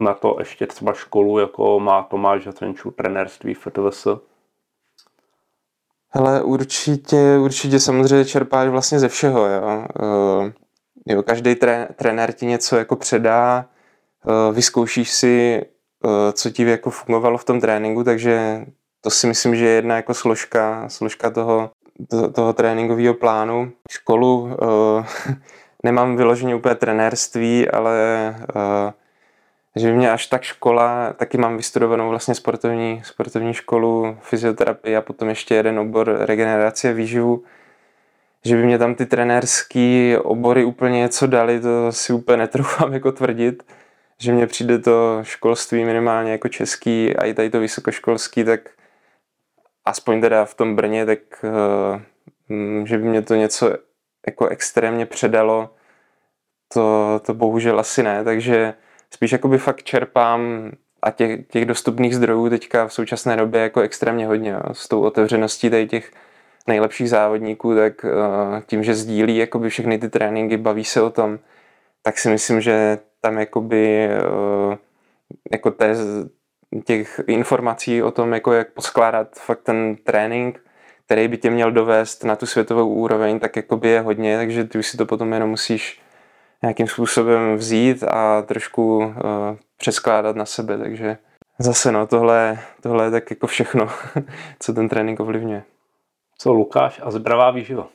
[0.00, 4.06] na to ještě třeba školu, jako má Tomáš Hacenčů, trenérství FTVS?
[6.16, 9.86] Hele, určitě, určitě samozřejmě čerpáš vlastně ze všeho, jo.
[10.00, 10.50] Uh,
[11.06, 13.66] jo každý tre, trenér ti něco jako předá,
[14.24, 15.62] uh, vyzkoušíš si,
[16.04, 18.64] uh, co ti jako fungovalo v tom tréninku, takže
[19.00, 21.70] to si myslím, že je jedna jako složka, složka toho,
[22.10, 23.72] to, toho tréninkového plánu.
[23.90, 24.50] Školu
[25.84, 27.96] nemám vyloženě úplně trenérství, ale
[29.76, 35.28] že mě až tak škola, taky mám vystudovanou vlastně sportovní, sportovní školu, fyzioterapii a potom
[35.28, 37.44] ještě jeden obor regenerace výživu,
[38.44, 43.12] že by mě tam ty trenérský obory úplně něco dali, to si úplně netroufám jako
[43.12, 43.62] tvrdit,
[44.18, 48.60] že mně přijde to školství minimálně jako český a i tady to vysokoškolský, tak
[49.84, 53.72] aspoň teda v tom Brně, tak uh, že by mě to něco
[54.26, 55.70] jako extrémně předalo,
[56.74, 58.74] to, to bohužel asi ne, takže
[59.14, 60.70] spíš jakoby fakt čerpám
[61.02, 64.50] a těch, těch dostupných zdrojů teďka v současné době jako extrémně hodně.
[64.50, 64.60] Jo.
[64.72, 66.10] S tou otevřeností tady těch
[66.66, 68.10] nejlepších závodníků, tak uh,
[68.66, 71.38] tím, že sdílí jakoby všechny ty tréninky, baví se o tom,
[72.02, 74.08] tak si myslím, že tam jakoby
[74.68, 74.74] uh,
[75.52, 75.94] jako té,
[76.84, 80.60] těch informací o tom, jako jak poskládat fakt ten trénink,
[81.06, 84.64] který by tě měl dovést na tu světovou úroveň, tak jako by je hodně, takže
[84.64, 86.03] ty už si to potom jenom musíš
[86.64, 89.06] nějakým způsobem vzít a trošku uh,
[89.76, 91.18] přeskládat na sebe, takže
[91.58, 93.88] zase no, tohle, tohle je tak jako všechno,
[94.60, 95.62] co ten trénink ovlivňuje.
[96.38, 97.88] Co Lukáš a zdravá výživa?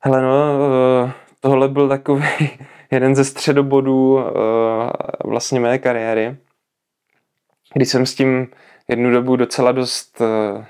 [0.00, 0.58] Hele no,
[1.04, 2.24] uh, tohle byl takový
[2.90, 4.22] jeden ze středobodů uh,
[5.24, 6.36] vlastně mé kariéry
[7.74, 8.48] kdy jsem s tím
[8.88, 10.64] jednu dobu docela dost uh,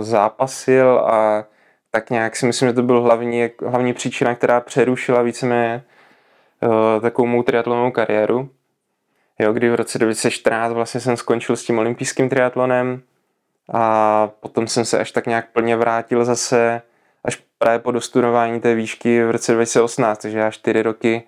[0.00, 1.44] zápasil a
[1.94, 5.84] tak nějak si myslím, že to byl hlavní, hlavní příčina, která přerušila víceméně
[6.62, 8.50] uh, takovou mou triatlonovou kariéru.
[9.38, 13.02] Jo, kdy v roce 2014 vlastně jsem skončil s tím olympijským triatlonem
[13.72, 16.82] a potom jsem se až tak nějak plně vrátil zase
[17.24, 21.22] až právě po dostunování té výšky v roce 2018, takže já čtyři roky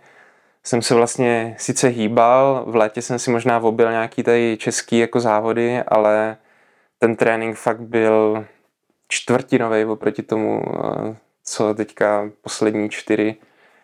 [0.64, 5.20] jsem se vlastně sice hýbal, v létě jsem si možná obil nějaký tady český jako
[5.20, 6.36] závody, ale
[6.98, 8.44] ten trénink fakt byl
[9.14, 13.36] čtvrtinový oproti tomu, eh, co teďka poslední čtyři,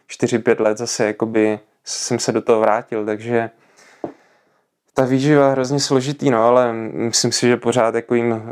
[0.07, 3.51] čtyři, pět let zase jakoby jsem se do toho vrátil, takže
[4.95, 8.43] ta výživa je hrozně složitý, no, ale myslím si, že pořád jako jim uh,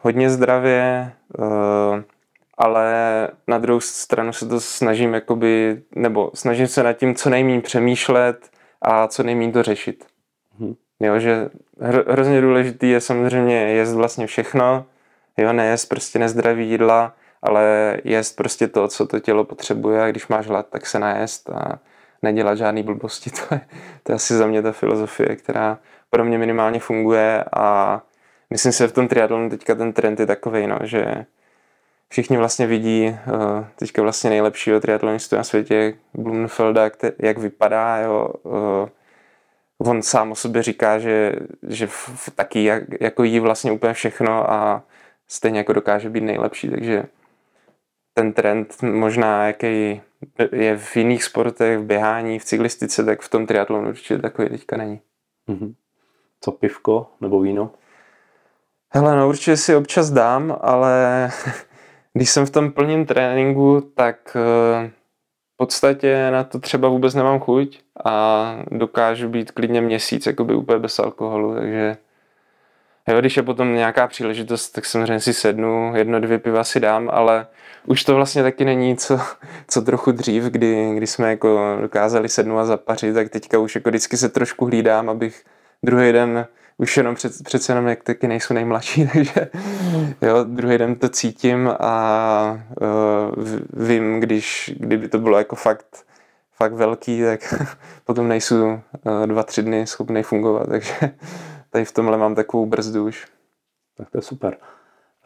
[0.00, 1.46] hodně zdravě, uh,
[2.58, 2.94] ale
[3.46, 8.50] na druhou stranu se to snažím jakoby, nebo snažím se nad tím co nejméně přemýšlet
[8.82, 10.04] a co nejméně to řešit.
[10.58, 10.74] Hmm.
[11.00, 11.48] Jo, že
[11.80, 14.86] hro, hrozně důležitý je samozřejmě jíst vlastně všechno,
[15.38, 20.28] jo, nejíst prostě nezdravý jídla, ale jíst prostě to, co to tělo potřebuje a když
[20.28, 21.78] máš hlad, tak se najést a
[22.22, 23.30] nedělat žádný blbosti.
[23.48, 23.60] To je,
[24.02, 25.78] to je asi za mě ta filozofie, která
[26.10, 28.00] pro mě minimálně funguje a
[28.50, 31.26] myslím si, že v tom triatlonu teďka ten trend je takový, no, že
[32.08, 38.88] všichni vlastně vidí uh, teďka vlastně nejlepšího triatlonistu na světě, Blumenfelda, jak vypadá, jo, uh,
[39.78, 41.32] on sám o sobě říká, že,
[41.68, 41.88] že
[42.34, 44.82] taky jak, jako jí vlastně úplně všechno a
[45.28, 47.04] stejně jako dokáže být nejlepší, takže
[48.14, 50.00] ten trend možná, jaký
[50.52, 54.76] je v jiných sportech, v běhání, v cyklistice, tak v tom triatlonu určitě takový teďka
[54.76, 55.00] není.
[55.48, 55.74] Mm-hmm.
[56.40, 57.70] Co pivko nebo víno?
[58.92, 61.30] Hele, no určitě si občas dám, ale
[62.12, 64.90] když jsem v tom plním tréninku, tak eh,
[65.54, 70.78] v podstatě na to třeba vůbec nemám chuť a dokážu být klidně měsíc jakoby úplně
[70.78, 71.96] bez alkoholu, takže
[73.08, 77.10] jo, když je potom nějaká příležitost, tak samozřejmě si sednu, jedno, dvě piva si dám,
[77.12, 77.46] ale
[77.86, 79.20] už to vlastně taky není co,
[79.68, 83.88] co trochu dřív, kdy, kdy jsme jako dokázali sednout a zapařit, tak teďka už jako
[83.90, 85.44] vždycky se trošku hlídám, abych
[85.82, 86.46] druhý den
[86.78, 89.48] už jenom před, přece jenom jak taky nejsou nejmladší, takže
[90.22, 93.44] jo, druhý den to cítím a uh,
[93.86, 96.04] vím, když, kdyby to bylo jako fakt,
[96.52, 97.54] fakt velký, tak
[98.04, 100.94] potom nejsou uh, dva, tři dny schopný fungovat, takže
[101.74, 103.28] tady v tomhle mám takovou brzdu už.
[103.96, 104.56] Tak to je super.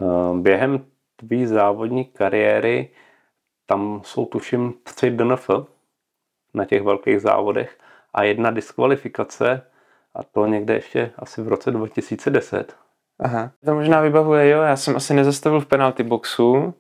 [0.01, 0.85] Uh, během
[1.17, 2.91] tvý závodní kariéry
[3.67, 5.51] tam jsou tuším tři DNF
[6.55, 7.79] na těch velkých závodech
[8.15, 9.63] a jedna diskvalifikace
[10.15, 12.77] a to někde ještě asi v roce 2010.
[13.19, 16.75] Aha, to možná vybavuje, jo, já jsem asi nezastavil v penalty boxu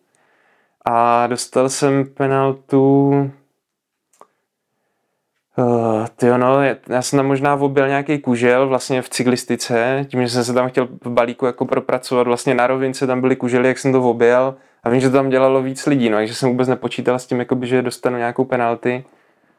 [0.85, 3.12] a dostal jsem penaltu
[5.58, 10.28] Uh, tyjo, no, já jsem tam možná objel nějaký kužel vlastně v cyklistice, tím, že
[10.28, 13.78] jsem se tam chtěl v balíku jako propracovat, vlastně na rovince tam byly kužely, jak
[13.78, 16.68] jsem to objel a vím, že to tam dělalo víc lidí, no, takže jsem vůbec
[16.68, 19.04] nepočítal s tím, jakoby, že dostanu nějakou penalty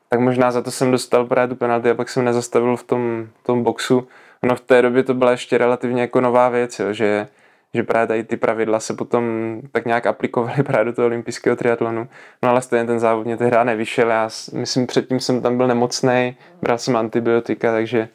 [0.10, 3.28] tak možná za to jsem dostal právě tu penalty a pak jsem nezastavil v tom,
[3.44, 4.08] tom boxu.
[4.44, 7.28] No v té době to byla ještě relativně jako nová věc, jo, že,
[7.74, 9.24] že právě tady ty pravidla se potom
[9.72, 12.10] tak nějak aplikovaly právě do toho olympijského triatlonu.
[12.44, 16.38] No ale stejně ten závod mě tehdy nevyšel, já myslím předtím jsem tam byl nemocný,
[16.62, 18.10] bral jsem antibiotika, takže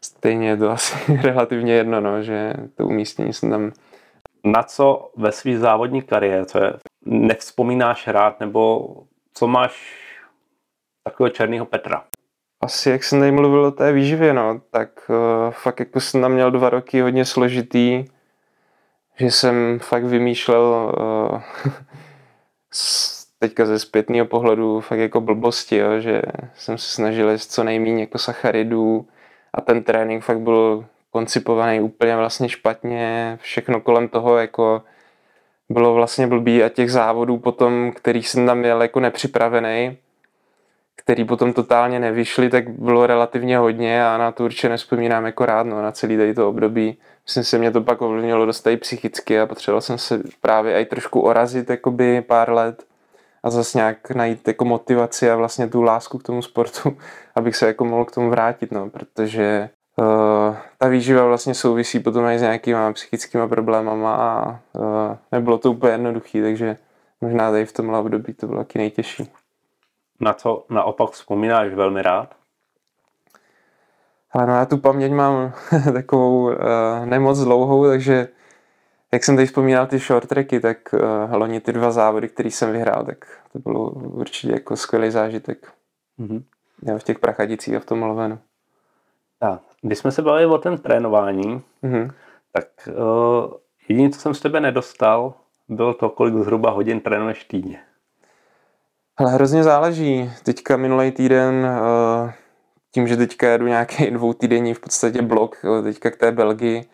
[0.00, 3.72] stejně je to asi relativně jedno, no, že to umístění jsem tam
[4.44, 8.94] na co ve své závodní kariéře nevzpomínáš rád, nebo
[9.34, 10.04] co máš
[11.04, 12.04] takového černého Petra?
[12.62, 16.32] Asi jak jsem tady mluvil o té výživě, no, tak uh, fakt jako jsem tam
[16.32, 18.04] měl dva roky hodně složitý,
[19.18, 20.94] že jsem fakt vymýšlel
[21.32, 21.40] uh,
[23.38, 26.22] teďka ze zpětného pohledu fakt jako blbosti, jo, že
[26.54, 29.08] jsem se snažil jíst co nejméně jako sacharidů
[29.54, 34.82] a ten trénink fakt byl koncipovaný úplně vlastně špatně, všechno kolem toho jako
[35.68, 39.96] bylo vlastně blbý a těch závodů potom, kterých jsem tam měl jako nepřipravený,
[40.96, 45.66] který potom totálně nevyšly, tak bylo relativně hodně a na to určitě nespomínám jako rád,
[45.66, 46.98] no, na celý tady to období.
[47.28, 50.86] Myslím si, mě to pak ovlivnilo dost i psychicky a potřeboval jsem se právě i
[50.86, 52.84] trošku orazit jakoby pár let
[53.42, 56.96] a zase nějak najít jako motivaci a vlastně tu lásku k tomu sportu,
[57.34, 62.24] abych se jako mohl k tomu vrátit, no, protože uh, ta výživa vlastně souvisí potom
[62.24, 66.76] i s nějakýma psychickými problémama a uh, nebylo to úplně jednoduché, takže
[67.20, 69.30] možná tady v tomhle období to bylo taky nejtěžší
[70.20, 72.34] na co naopak vzpomínáš velmi rád?
[74.32, 75.52] Ale no já tu paměť mám
[75.92, 76.54] takovou uh,
[77.04, 78.28] nemoc dlouhou, takže
[79.12, 82.72] jak jsem tady vzpomínal ty short tracky, tak uh, loni ty dva závody, které jsem
[82.72, 85.72] vyhrál, tak to bylo určitě jako skvělý zážitek.
[86.20, 86.42] Mm-hmm.
[86.82, 88.38] Já v těch prachadicích a v tom Lovenu.
[89.38, 92.10] Tak, když jsme se bavili o tom trénování, mm-hmm.
[92.52, 93.52] tak uh,
[93.88, 95.34] jediné, co jsem z tebe nedostal,
[95.68, 97.80] bylo to, kolik zhruba hodin trénuješ týdně.
[99.18, 100.30] Ale hrozně záleží.
[100.42, 102.32] Teďka minulý týden, eh,
[102.90, 106.84] tím, že teďka jedu nějaký dvoutýdenní v podstatě blok, teďka k té Belgii,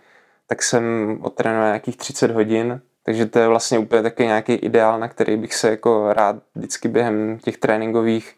[0.47, 5.09] tak jsem otrénoval nějakých 30 hodin, Takže to je vlastně úplně taky nějaký ideál, na
[5.09, 8.37] který bych se jako rád vždycky během těch tréninkových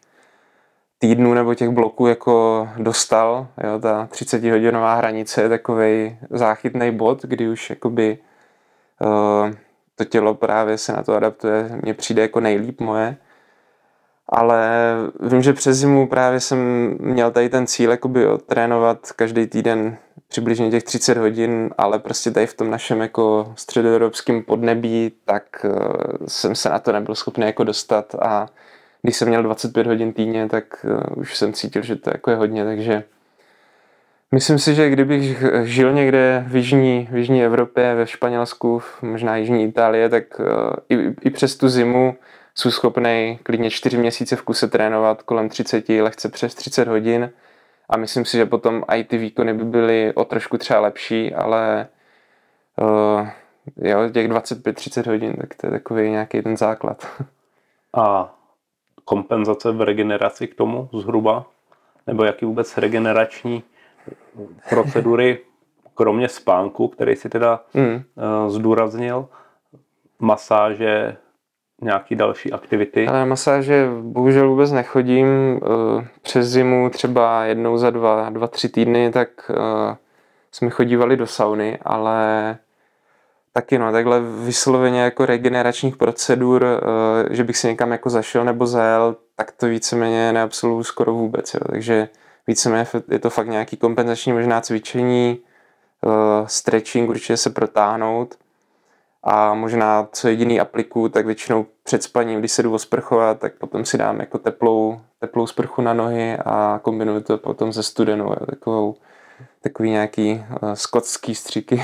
[0.99, 3.47] týdnů nebo těch bloků jako dostal.
[3.63, 8.17] Jo, ta 30 hodinová hranice je takový záchytný bod, kdy už jakoby
[9.01, 9.51] uh,
[9.95, 11.79] to tělo právě se na to adaptuje.
[11.83, 13.17] Mně přijde jako nejlíp moje.
[14.29, 14.69] Ale
[15.19, 16.59] vím, že přes zimu právě jsem
[16.99, 22.47] měl tady ten cíl jakoby trénovat každý týden přibližně těch 30 hodin, ale prostě tady
[22.47, 27.63] v tom našem jako středoevropském podnebí, tak uh, jsem se na to nebyl schopný jako
[27.63, 28.15] dostat.
[28.15, 28.47] A
[29.01, 32.37] když jsem měl 25 hodin týdně, tak uh, už jsem cítil, že to jako je
[32.37, 33.03] hodně, takže
[34.31, 39.63] myslím si, že kdybych žil někde v jižní, v jižní Evropě, ve Španělsku, možná jižní
[39.63, 40.45] Itálie, tak uh,
[40.89, 42.15] i, i přes tu zimu
[42.57, 47.31] jsou schopný klidně 4 měsíce v kuse trénovat kolem 30, lehce přes 30 hodin
[47.89, 51.87] a myslím si, že potom i ty výkony by byly o trošku třeba lepší, ale
[52.75, 53.27] uh,
[53.77, 57.07] jo, těch 25-30 hodin, tak to je takový nějaký ten základ.
[57.93, 58.35] A
[59.05, 61.45] kompenzace v regeneraci k tomu zhruba?
[62.07, 63.63] Nebo jaký vůbec regenerační
[64.69, 65.39] procedury,
[65.95, 67.95] kromě spánku, který si teda mm.
[67.95, 69.29] uh, zdůraznil,
[70.19, 71.17] masáže,
[71.81, 73.07] nějaký další aktivity?
[73.07, 75.27] Ale masáže bohužel vůbec nechodím.
[75.57, 79.95] Eh, přes zimu třeba jednou za dva, dva tři týdny, tak eh,
[80.51, 82.57] jsme chodívali do sauny, ale
[83.53, 88.67] taky no, takhle vysloveně jako regeneračních procedur, eh, že bych si někam jako zašel nebo
[88.67, 91.53] zajel, tak to víceméně neabsoluju skoro vůbec.
[91.53, 91.59] Jo.
[91.69, 92.09] Takže
[92.47, 95.39] víceméně je to fakt nějaký kompenzační možná cvičení,
[96.45, 98.35] stretching, určitě se protáhnout
[99.29, 103.85] a možná co jediný apliku, tak většinou před spaním, když se jdu osprchovat, tak potom
[103.85, 108.45] si dám jako teplou, teplou sprchu na nohy a kombinuju to potom se studenou, jo,
[108.45, 108.95] takovou
[109.61, 111.83] takový nějaký uh, skotský stříky,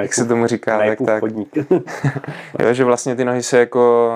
[0.00, 1.22] jak se tomu říká, tak tak.
[2.58, 4.12] jo, že vlastně ty nohy se jako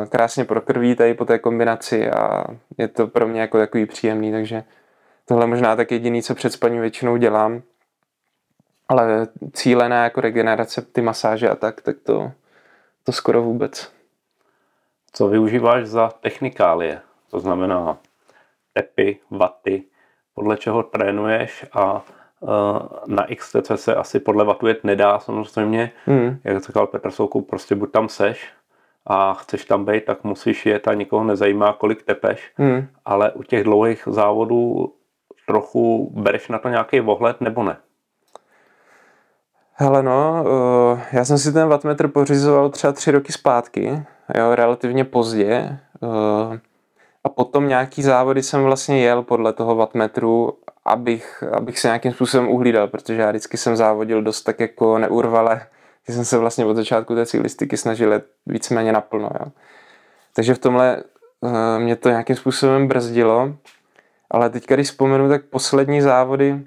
[0.00, 2.44] uh, krásně prokrví tady po té kombinaci a
[2.78, 4.62] je to pro mě jako takový příjemný, takže
[5.28, 7.62] tohle možná tak jediný, co před spaním většinou dělám
[9.00, 12.32] ale cílená jako regenerace, ty masáže a tak, tak to,
[13.04, 13.92] to skoro vůbec.
[15.12, 17.00] Co využíváš za technikálie?
[17.30, 17.98] To znamená
[18.72, 19.84] tepy, vaty,
[20.34, 22.04] podle čeho trénuješ a
[22.40, 22.50] uh,
[23.06, 25.92] na XTC se asi podle vatu jet nedá samozřejmě.
[26.06, 26.38] Hmm.
[26.44, 28.52] Jak říkal Petr Soukup, prostě buď tam seš
[29.06, 32.52] a chceš tam být, tak musíš jet a nikoho nezajímá, kolik tepeš.
[32.56, 32.88] Hmm.
[33.04, 34.92] Ale u těch dlouhých závodů
[35.46, 37.76] trochu bereš na to nějaký ohled nebo ne?
[39.76, 44.02] Hele no, uh, já jsem si ten wattmetr pořizoval třeba tři roky zpátky,
[44.34, 45.78] jo, relativně pozdě.
[46.00, 46.56] Uh,
[47.24, 52.48] a potom nějaký závody jsem vlastně jel podle toho wattmetru, abych, abych se nějakým způsobem
[52.48, 55.66] uhlídal, protože já vždycky jsem závodil dost tak jako neurvale,
[56.08, 59.30] že jsem se vlastně od začátku té cyklistiky snažil jet víceméně naplno.
[59.40, 59.52] Jo.
[60.34, 61.02] Takže v tomhle
[61.40, 63.54] uh, mě to nějakým způsobem brzdilo.
[64.30, 66.64] Ale teď, když vzpomenu, tak poslední závody,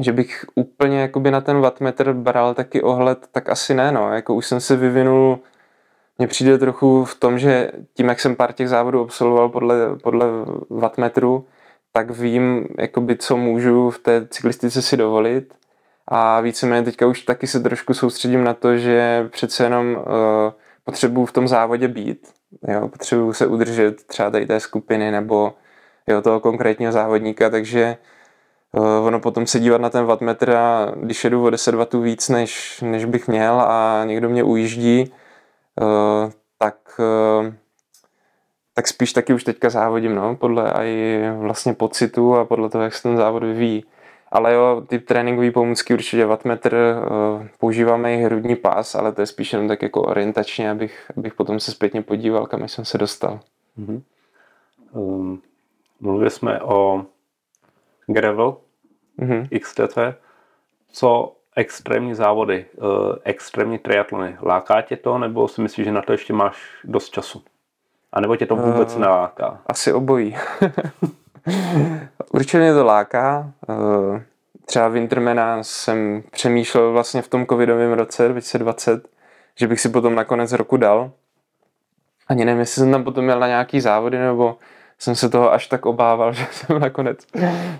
[0.00, 4.12] že bych úplně jakoby na ten wattmetr bral taky ohled, tak asi ne, no.
[4.14, 5.38] Jako už jsem se vyvinul,
[6.18, 10.26] mně přijde trochu v tom, že tím, jak jsem pár těch závodů absolvoval podle, podle
[10.70, 11.46] wattmetru,
[11.92, 15.54] tak vím, jakoby, co můžu v té cyklistice si dovolit.
[16.08, 20.02] A víceméně teďka už taky se trošku soustředím na to, že přece jenom uh,
[20.84, 22.28] potřebuju v tom závodě být.
[22.68, 25.54] Jo, potřebuju se udržet třeba tady té skupiny nebo
[26.06, 27.96] jo, toho konkrétního závodníka, takže
[28.80, 32.80] ono potom se dívat na ten wattmetr a když jedu o 10 W víc, než,
[32.80, 35.12] než bych měl a někdo mě ujíždí,
[35.80, 37.52] uh, tak, uh,
[38.74, 42.94] tak spíš taky už teďka závodím, no, podle i vlastně pocitu a podle toho, jak
[42.94, 43.84] se ten závod vyvíjí.
[44.30, 46.96] Ale jo, ty tréninkové pomůcky určitě wattmetr,
[47.60, 51.60] používáme i hrudní pás, ale to je spíš jenom tak jako orientačně, abych, abych potom
[51.60, 53.40] se zpětně podíval, kam jsem se dostal.
[53.78, 54.02] Mm-hmm.
[54.92, 55.42] Um,
[56.00, 57.04] mluvili jsme o
[58.12, 58.56] gravel,
[59.18, 59.48] mm-hmm.
[59.60, 59.98] XTC,
[60.92, 62.88] co extrémní závody, uh,
[63.24, 64.36] extrémní triatlony.
[64.42, 67.42] Láká tě to, nebo si myslíš, že na to ještě máš dost času?
[68.12, 69.60] A nebo tě to vůbec uh, neláká?
[69.66, 70.36] Asi obojí.
[72.32, 73.52] Určitě mě to láká.
[73.68, 74.20] Uh,
[74.64, 79.08] třeba Wintermana jsem přemýšlel vlastně v tom covidovém roce 2020,
[79.54, 81.10] že bych si potom na konec roku dal.
[82.28, 84.56] Ani nevím, jestli jsem tam potom měl na nějaký závody, nebo
[85.02, 87.26] jsem se toho až tak obával, že jsem nakonec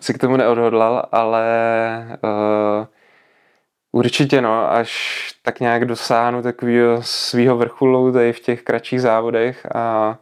[0.01, 1.47] se k tomu neodhodlal, ale
[2.25, 2.87] uh,
[3.93, 10.18] určitě no, až tak nějak dosáhnu takového svého vrcholu tady v těch kratších závodech a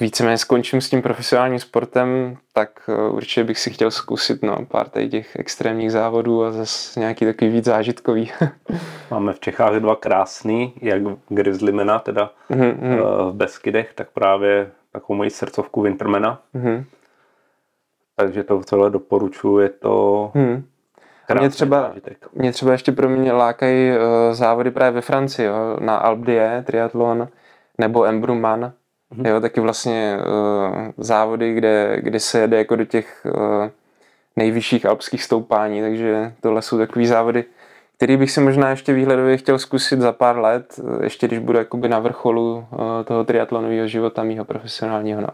[0.00, 4.88] víceméně skončím s tím profesionálním sportem, tak eh, určitě bych si chtěl zkusit no, pár
[4.88, 8.30] tady těch extrémních závodů a zase nějaký takový víc zážitkový.
[9.10, 13.30] Máme v Čechách dva krásný, jak Grizzlymena, teda mm-hmm.
[13.30, 16.42] v Beskydech, tak právě takovou moji srdcovku Wintermana.
[16.54, 16.84] Mm-hmm.
[18.16, 20.64] Takže to celé doporučuji, je to mm.
[21.38, 21.92] Mě třeba,
[22.32, 23.98] mě třeba ještě pro mě lákají uh,
[24.32, 27.28] závody právě ve Francii, jo, na Alpe triatlon,
[27.78, 28.72] nebo Embruman,
[29.14, 29.28] mm-hmm.
[29.28, 33.68] jo, taky vlastně uh, závody, kde, kde se jede jako do těch uh,
[34.36, 37.44] nejvyšších alpských stoupání, takže tohle jsou takový závody,
[37.96, 41.88] který bych si možná ještě výhledově chtěl zkusit za pár let, ještě když budu jakoby
[41.88, 45.20] na vrcholu uh, toho triatlonového života mýho profesionálního.
[45.20, 45.28] No.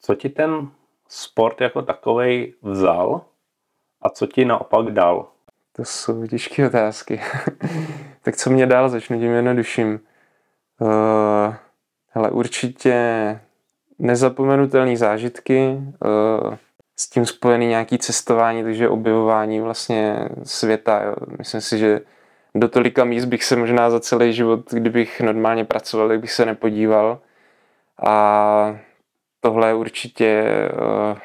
[0.00, 0.68] Co ti ten
[1.08, 3.20] sport jako takovej vzal
[4.02, 5.26] a co ti naopak dal?
[5.76, 7.20] To jsou těžké otázky.
[8.22, 10.00] tak co mě dal, začnu tím jednodušším.
[10.80, 11.54] Uh,
[12.10, 12.94] hele, určitě
[13.98, 16.54] nezapomenutelné zážitky, uh,
[17.00, 21.02] s tím spojený nějaký cestování, takže objevování vlastně světa.
[21.02, 21.14] Jo.
[21.38, 22.00] Myslím si, že
[22.54, 26.46] do tolika míst bych se možná za celý život, kdybych normálně pracoval, tak bych se
[26.46, 27.20] nepodíval.
[28.06, 28.78] A
[29.40, 31.18] tohle je určitě uh,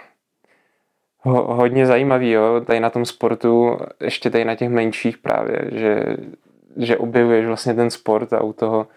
[1.19, 6.03] ho, hodně zajímavý, jo, tady na tom sportu, ještě tady na těch menších právě, že,
[6.77, 8.87] že objevuješ vlastně ten sport a u toho,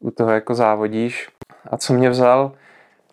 [0.00, 1.28] u toho jako závodíš.
[1.70, 2.52] A co mě vzal,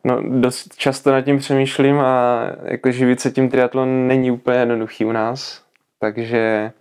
[0.03, 5.05] no dost často nad tím přemýšlím a jako živit se tím triatlon není úplně jednoduchý
[5.05, 5.63] u nás,
[5.99, 6.71] takže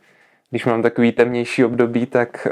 [0.51, 2.47] když mám takový temnější období, tak,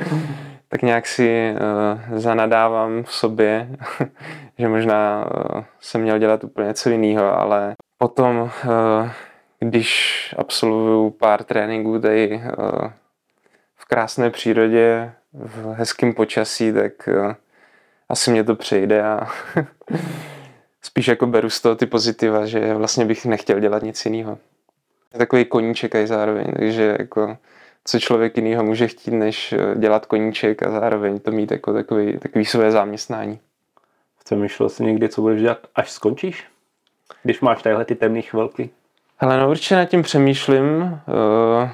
[0.68, 3.68] tak nějak si uh, zanadávám v sobě,
[4.58, 9.12] že možná uh, jsem měl dělat úplně něco jiného, ale Potom, eh,
[9.58, 12.92] když absolvuju pár tréninků tady eh,
[13.76, 17.36] v krásné přírodě, v hezkém počasí, tak eh,
[18.10, 19.28] asi mě to přejde a
[20.82, 24.38] spíš jako beru z toho ty pozitiva, že vlastně bych nechtěl dělat nic jiného.
[25.18, 27.36] Takový koníček aj zároveň, takže jako
[27.84, 32.44] co člověk jiného může chtít, než dělat koníček a zároveň to mít jako takový, takový
[32.44, 33.38] své zaměstnání.
[34.24, 36.46] Přemýšlel jsi někdy, co budeš dělat, až skončíš?
[37.22, 38.70] když máš tadyhle ty temné chvilky?
[39.16, 40.64] Hele, no určitě nad tím přemýšlím.
[40.82, 41.70] Eh,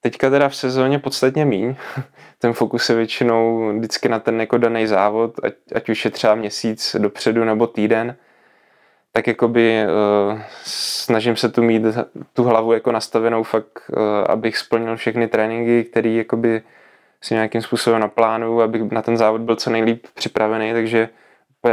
[0.00, 1.74] teďka teda v sezóně podstatně míň.
[2.38, 6.34] Ten fokus je většinou vždycky na ten jako daný závod, ať, ať už je třeba
[6.34, 8.16] měsíc dopředu nebo týden.
[9.12, 11.82] Tak jakoby uh, snažím se tu mít
[12.32, 16.62] tu hlavu jako nastavenou fakt, uh, abych splnil všechny tréninky, které jakoby
[17.20, 21.08] si nějakým způsobem naplánuju, abych na ten závod byl co nejlíp připravený, takže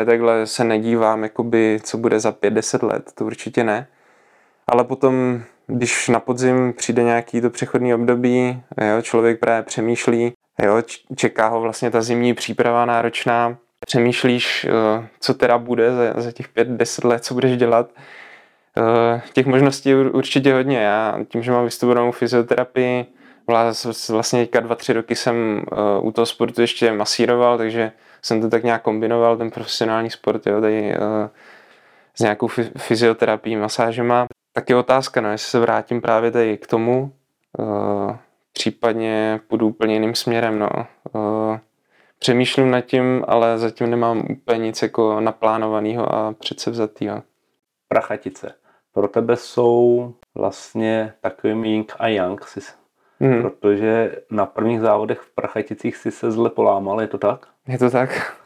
[0.05, 3.87] takhle se nedívám, jakoby, co bude za 5-10 let, to určitě ne.
[4.67, 10.33] Ale potom, když na podzim přijde nějaký to přechodný období, jo, člověk právě přemýšlí,
[10.63, 10.81] jo,
[11.15, 16.47] čeká ho vlastně ta zimní příprava náročná, přemýšlíš, eh, co teda bude za, za těch
[16.49, 17.89] 5-10 let, co budeš dělat.
[18.77, 20.77] Eh, těch možností je určitě hodně.
[20.77, 23.05] Já tím, že mám vystudovanou fyzioterapii,
[24.09, 27.91] vlastně teďka dva, tři roky jsem eh, u toho sportu ještě masíroval, takže
[28.21, 30.95] jsem to tak nějak kombinoval, ten profesionální sport, jo, tady,
[32.15, 32.47] s nějakou
[32.77, 34.27] fyzioterapií, masážema.
[34.53, 37.11] Tak je otázka, no, jestli se vrátím právě tady k tomu,
[37.57, 38.15] uh,
[38.53, 40.69] případně půjdu úplně jiným směrem, no.
[41.11, 41.57] Uh,
[42.19, 47.23] přemýšlím nad tím, ale zatím nemám úplně nic jako naplánovaného a předsevzatého.
[47.87, 48.55] Prachatice.
[48.93, 52.45] Pro tebe jsou vlastně takovým Ying a Yang,
[53.19, 53.41] mm.
[53.41, 57.47] protože na prvních závodech v Prachaticích si se zle polámal, je to tak?
[57.67, 58.37] Je to tak.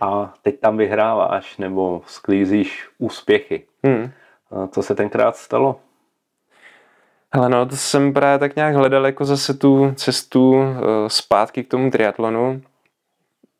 [0.00, 3.66] A teď tam vyhráváš nebo sklízíš úspěchy.
[3.84, 4.10] Hmm.
[4.70, 5.80] Co se tenkrát stalo?
[7.34, 10.64] Hele no, to jsem právě tak nějak hledal jako zase tu cestu uh,
[11.08, 12.62] zpátky k tomu triatlonu.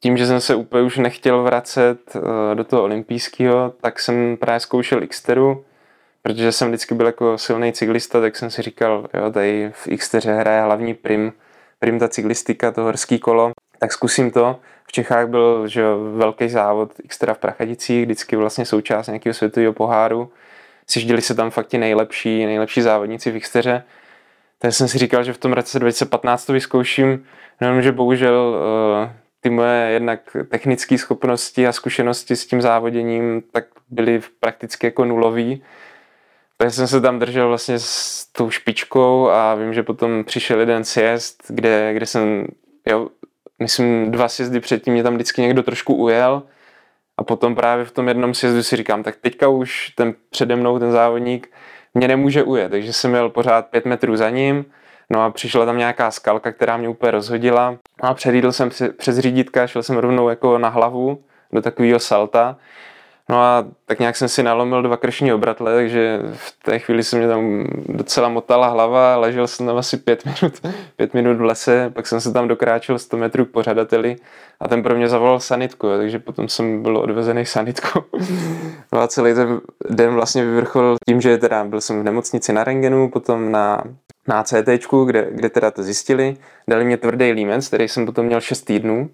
[0.01, 2.23] Tím, že jsem se úplně už nechtěl vracet uh,
[2.55, 5.65] do toho olympijského, tak jsem právě zkoušel Xteru,
[6.23, 10.33] protože jsem vždycky byl jako silný cyklista, tak jsem si říkal, jo, tady v Xteře
[10.33, 11.33] hraje hlavní prim,
[11.79, 14.61] prim ta cyklistika, to horský kolo, tak zkusím to.
[14.87, 15.85] V Čechách byl že
[16.17, 20.33] velký závod Xtra v Prachadicích, vždycky vlastně součást nějakého světového poháru.
[20.87, 23.83] Sježděli se tam fakt ti nejlepší, nejlepší závodníci v Xteře.
[24.59, 27.27] Takže jsem si říkal, že v tom roce 2015 to vyzkouším,
[27.61, 28.57] jenom že bohužel
[29.05, 29.11] uh,
[29.41, 35.63] ty moje jednak technické schopnosti a zkušenosti s tím závoděním tak byly prakticky jako nulový.
[36.57, 40.85] Takže jsem se tam držel vlastně s tou špičkou a vím, že potom přišel jeden
[40.85, 42.47] sjezd, kde, kde jsem
[42.87, 43.09] jo,
[43.59, 46.43] myslím, dva sjezdy předtím mě tam vždycky někdo trošku ujel
[47.17, 50.79] a potom právě v tom jednom sjezdu si říkám, tak teďka už ten přede mnou,
[50.79, 51.51] ten závodník,
[51.95, 54.65] mě nemůže ujet, takže jsem měl pořád pět metrů za ním,
[55.11, 57.79] no a přišla tam nějaká skalka, která mě úplně rozhodila.
[58.03, 62.57] No a předjídl jsem přes řídítka, šel jsem rovnou jako na hlavu do takového salta
[63.31, 67.17] No a tak nějak jsem si nalomil dva kršní obratle, takže v té chvíli se
[67.17, 70.61] mě tam docela motala hlava, ležel jsem tam asi pět minut,
[70.97, 74.17] pět minut v lese, pak jsem se tam dokráčel 100 metrů k pořadateli
[74.61, 78.01] a ten pro mě zavolal sanitku, takže potom jsem byl odvezený sanitkou.
[78.93, 79.61] No a celý ten
[79.91, 83.85] den vlastně vyvrcholil tím, že teda byl jsem v nemocnici na rengenu, potom na
[84.29, 84.69] na CT,
[85.07, 86.37] kde, kde teda to zjistili.
[86.69, 89.11] Dali mě tvrdý límec, který jsem potom měl 6 týdnů.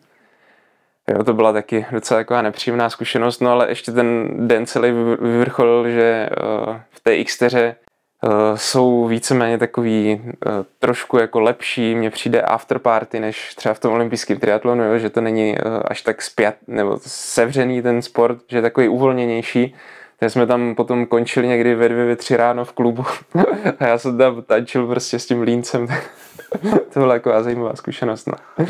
[1.10, 5.90] Jo, to byla taky docela taková nepříjemná zkušenost, no ale ještě ten den celý vyvrcholil,
[5.90, 6.28] že
[6.68, 7.76] uh, v té Xteře
[8.22, 13.92] uh, jsou víceméně takový uh, trošku jako lepší, mně přijde afterparty, než třeba v tom
[13.92, 18.62] olympijském triatlonu, jo, že to není až tak zpět, nebo sevřený ten sport, že je
[18.62, 19.74] takový uvolněnější.
[20.20, 23.04] Takže jsme tam potom končili někdy ve dvě, ve tři ráno v klubu
[23.78, 25.86] a já jsem tam tančil prostě s tím líncem.
[26.92, 28.26] to byla jako zajímavá zkušenost.
[28.26, 28.66] No.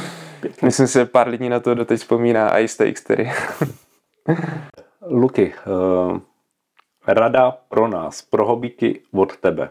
[0.63, 3.33] Myslím si, že pár lidí na to doteď vzpomíná a i z té Xtery.
[5.07, 6.19] Luky, uh,
[7.07, 9.71] rada pro nás, pro hobíky od tebe.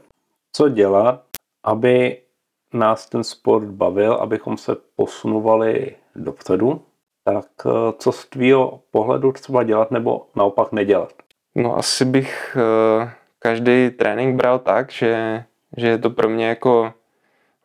[0.51, 1.23] Co dělat,
[1.63, 2.17] aby
[2.73, 6.81] nás ten sport bavil, abychom se posunovali dopředu,
[7.23, 11.13] tak uh, co z tvýho pohledu třeba dělat nebo naopak nedělat?
[11.59, 12.57] No asi bych
[13.01, 15.43] uh, každý trénink bral tak, že,
[15.77, 16.93] že je to pro mě jako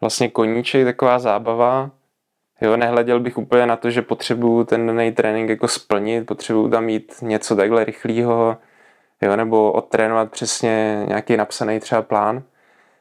[0.00, 1.90] vlastně koníček, taková zábava.
[2.60, 6.84] Jo, nehleděl bych úplně na to, že potřebuju ten daný trénink jako splnit, potřebuju tam
[6.84, 8.56] mít něco takhle rychlého,
[9.22, 12.42] jo, nebo odtrénovat přesně nějaký napsaný třeba plán,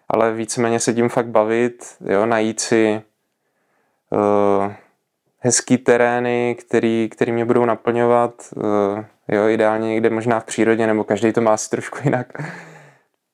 [0.10, 3.02] ale víceméně se tím fakt bavit, jo, najít si
[4.10, 4.72] uh,
[5.40, 11.04] hezký terény, který, který mě budou naplňovat, uh, jo, ideálně někde možná v přírodě, nebo
[11.04, 12.28] každý to má asi trošku jinak.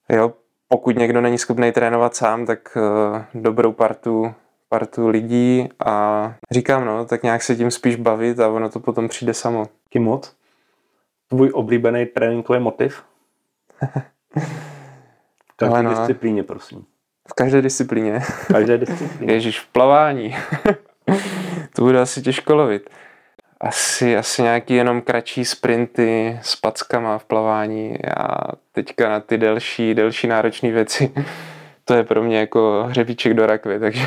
[0.10, 0.34] Jo,
[0.68, 4.34] pokud někdo není schopný trénovat sám, tak uh, dobrou partu,
[4.70, 9.08] partu lidí a říkám, no, tak nějak se tím spíš bavit a ono to potom
[9.08, 9.66] přijde samo.
[9.90, 10.36] Kým moc?
[11.28, 13.04] Tvůj oblíbený tréninkový motiv?
[15.54, 16.86] v každé no, disciplíně, prosím.
[17.30, 18.20] V každé disciplíně?
[18.20, 19.34] V každé disciplíně.
[19.34, 20.36] Ježíš, v plavání.
[21.76, 22.90] to bude asi těžko lovit
[23.62, 29.94] asi, asi nějaký jenom kratší sprinty s packama v plavání a teďka na ty delší,
[29.94, 31.14] delší náročné věci,
[31.86, 34.02] to je pro mě jako hřebíček do rakvy, takže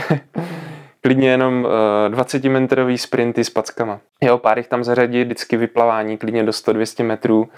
[1.01, 4.01] klidně jenom uh, 20 metrový sprinty s packama.
[4.21, 7.49] Jo, pár jich tam zařadit, vždycky vyplavání, klidně do 100-200 metrů.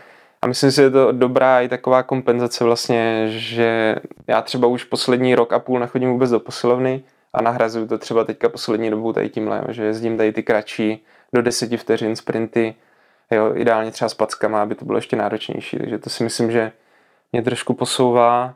[0.42, 4.84] A myslím si, že je to dobrá i taková kompenzace vlastně, že já třeba už
[4.84, 9.12] poslední rok a půl nechodím vůbec do posilovny a nahrazuju to třeba teďka poslední dobou
[9.12, 11.04] tady tímhle, že jezdím tady ty kratší
[11.34, 12.74] do deseti vteřin sprinty,
[13.30, 15.78] jo, ideálně třeba s packama, aby to bylo ještě náročnější.
[15.78, 16.72] Takže to si myslím, že
[17.32, 18.54] mě trošku posouvá.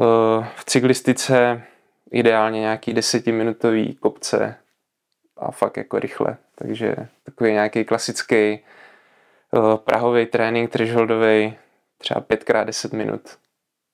[0.00, 1.62] Eh, v cyklistice
[2.10, 4.56] ideálně nějaký desetiminutový kopce
[5.36, 6.36] a fakt jako rychle.
[6.54, 8.60] Takže takový nějaký klasický eh,
[9.76, 11.56] prahový trénink thresholdový,
[11.98, 13.38] třeba 5x10 minut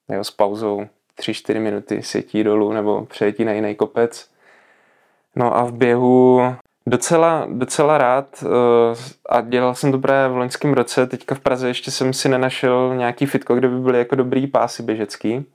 [0.09, 0.87] jo, s pauzou
[1.19, 4.31] 3-4 minuty sjetí dolů nebo přejetí na jiný kopec.
[5.37, 6.41] No a v běhu
[6.87, 8.51] Docela, docela rád uh,
[9.29, 11.07] a dělal jsem právě v loňském roce.
[11.07, 14.83] Teďka v Praze ještě jsem si nenašel nějaký fitko, kde by byly jako dobrý pásy
[14.83, 15.47] běžecký.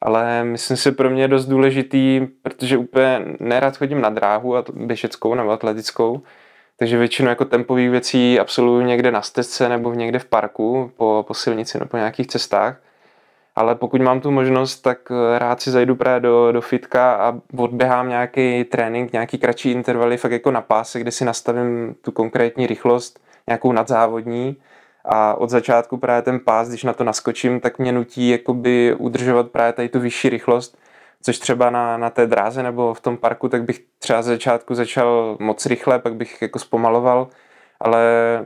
[0.00, 4.64] Ale myslím si, pro mě je dost důležitý, protože úplně nerad chodím na dráhu, a
[4.72, 6.22] běžeckou nebo atletickou,
[6.76, 11.34] takže většinu jako tempových věcí absolvuju někde na stezce nebo někde v parku po, po
[11.34, 12.76] silnici nebo po nějakých cestách
[13.56, 17.34] ale pokud mám tu možnost, tak eh, rád si zajdu právě do, do fitka a
[17.56, 22.66] odběhám nějaký trénink, nějaký kratší intervaly, fakt jako na páse, kde si nastavím tu konkrétní
[22.66, 24.56] rychlost, nějakou nadzávodní.
[25.04, 29.50] A od začátku právě ten pás, když na to naskočím, tak mě nutí jakoby udržovat
[29.50, 30.78] právě tady tu vyšší rychlost,
[31.22, 34.74] což třeba na, na té dráze nebo v tom parku, tak bych třeba z začátku
[34.74, 37.28] začal moc rychle, pak bych jako zpomaloval,
[37.80, 38.00] ale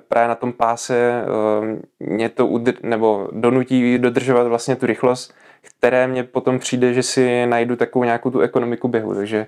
[0.08, 5.34] právě na tom páse eh, mě to udr- nebo donutí dodržovat vlastně tu rychlost,
[5.78, 9.46] které mě potom přijde, že si najdu takovou nějakou tu ekonomiku běhu, takže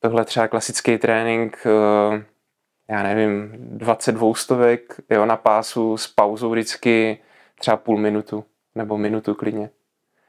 [0.00, 2.24] tohle třeba klasický trénink, eh,
[2.88, 7.18] já nevím, 22 stovek jo, na pásu s pauzou vždycky
[7.60, 9.70] třeba půl minutu nebo minutu klidně.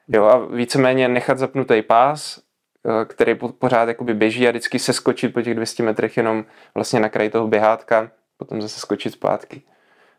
[0.07, 2.39] Jo, a víceméně nechat zapnutý pás,
[2.85, 6.45] eh, který pořád jakoby běží a vždycky se skočit po těch 200 metrech jenom
[6.75, 9.61] vlastně na kraji toho běhátka potom zase skočit zpátky.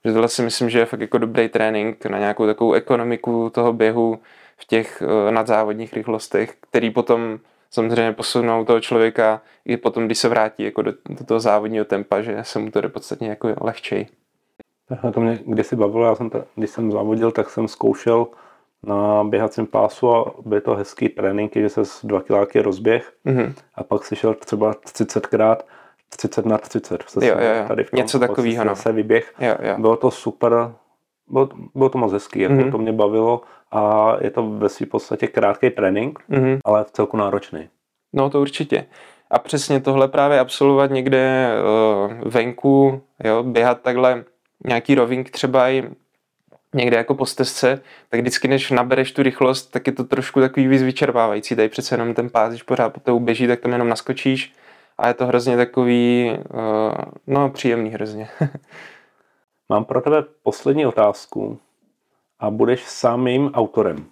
[0.05, 3.73] Že tohle si myslím, že je fakt jako dobrý trénink na nějakou takovou ekonomiku toho
[3.73, 4.19] běhu
[4.57, 7.39] v těch uh, nadzávodních rychlostech, který potom
[7.71, 12.21] samozřejmě posunou toho člověka i potom, když se vrátí jako do, do toho závodního tempa,
[12.21, 14.07] že se mu to jde podstatně jako lehčej.
[15.15, 18.27] To mě kdysi bavilo, já jsem to, když jsem závodil, tak jsem zkoušel
[18.87, 23.55] na běhacím pásu a byl to hezký trénink, že se z dva kiláky rozběh mm-hmm.
[23.75, 25.57] a pak si šel třeba 30krát
[26.17, 27.03] 30 na 30.
[27.07, 27.69] Se jo, jo, jo.
[27.69, 28.65] Tady v tom, Něco takového.
[28.65, 28.77] No.
[28.77, 29.35] Se vyběh.
[29.41, 29.75] Jo, jo.
[29.79, 30.53] Bylo to super
[31.29, 32.71] bylo, bylo to moc hezký, jako Mhm.
[32.71, 33.43] to mě bavilo
[33.73, 36.59] a je to ve své podstatě krátký trénink, Mhm.
[36.65, 37.69] ale v celku náročný.
[38.13, 38.87] No to určitě.
[39.31, 41.51] A přesně tohle právě absolvovat někde
[42.25, 44.25] uh, venku, jo, běhat takhle
[44.65, 45.85] nějaký rovink třeba i
[46.75, 50.67] někde jako po stezce, tak vždycky než nabereš tu rychlost, tak je to trošku takový
[50.69, 51.57] víc vyčerpávající.
[51.57, 54.53] Tady přece jenom ten pás, když pořád po tou běží, tak tam jenom naskočíš
[54.99, 56.95] a je to hrozně takový, uh,
[57.27, 58.29] no příjemný hrozně.
[59.69, 61.59] Mám pro tebe poslední otázku
[62.39, 64.07] a budeš sám jejím autorem.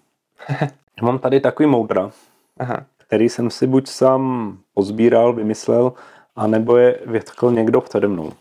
[1.02, 2.10] Mám tady takový moudra,
[2.58, 5.92] Aha, který jsem si buď sám pozbíral, vymyslel,
[6.36, 8.32] anebo je vytkl někdo přede mnou.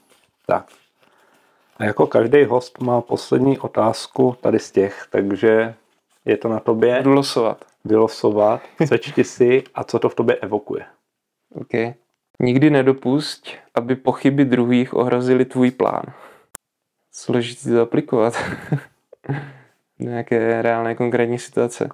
[0.46, 0.66] Tak.
[1.78, 5.76] A jako každý host má poslední otázku tady z těch, takže
[6.26, 7.66] je to na tobě budu losovat.
[7.86, 10.86] vylosovat, přečti si a co to v tobě evokuje.
[11.56, 11.94] Okay.
[12.42, 16.04] Nikdy nedopusť, aby pochyby druhých ohrozily tvůj plán.
[17.12, 18.34] Složitý to aplikovat.
[20.00, 21.90] Nějaké reálné konkrétní situace.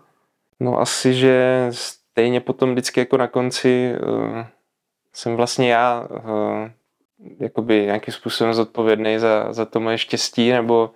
[0.59, 4.45] No asi, že stejně potom vždycky jako na konci uh,
[5.13, 6.69] jsem vlastně já uh,
[7.39, 10.91] jakoby nějakým způsobem zodpovědný za, za to moje štěstí nebo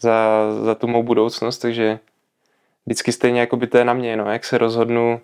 [0.00, 1.98] za, za tu mou budoucnost, takže
[2.86, 5.20] vždycky stejně jakoby to je na mě, no, jak se rozhodnu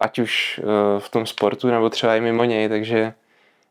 [0.00, 3.12] ať už uh, v tom sportu nebo třeba i mimo něj, takže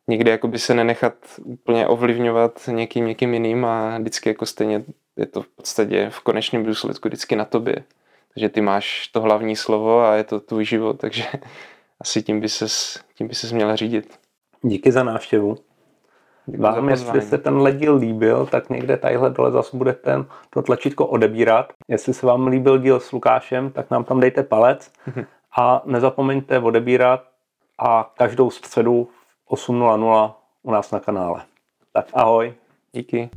[0.08, 1.14] nikdy jakoby se nenechat
[1.44, 4.84] úplně ovlivňovat někým, někým jiným a vždycky jako stejně
[5.18, 7.76] je to v podstatě v konečném důsledku vždycky na tobě.
[8.34, 11.24] Takže ty máš to hlavní slovo a je to tvůj život, takže
[12.02, 14.20] asi tím by ses, tím by ses měla řídit.
[14.62, 15.58] Díky za návštěvu.
[16.46, 20.62] Děkuji za Vám, jestli se tenhle díl líbil, tak někde tadyhle dole zase budete to
[20.62, 21.74] tlačítko odebírat.
[21.88, 24.92] Jestli se vám líbil díl s Lukášem, tak nám tam dejte palec
[25.58, 27.24] a nezapomeňte odebírat
[27.80, 29.10] a každou středu
[29.46, 30.34] v 8.00
[30.64, 31.46] u nás na kanále.
[31.94, 32.54] Tak ahoj.
[32.94, 33.30] Díky.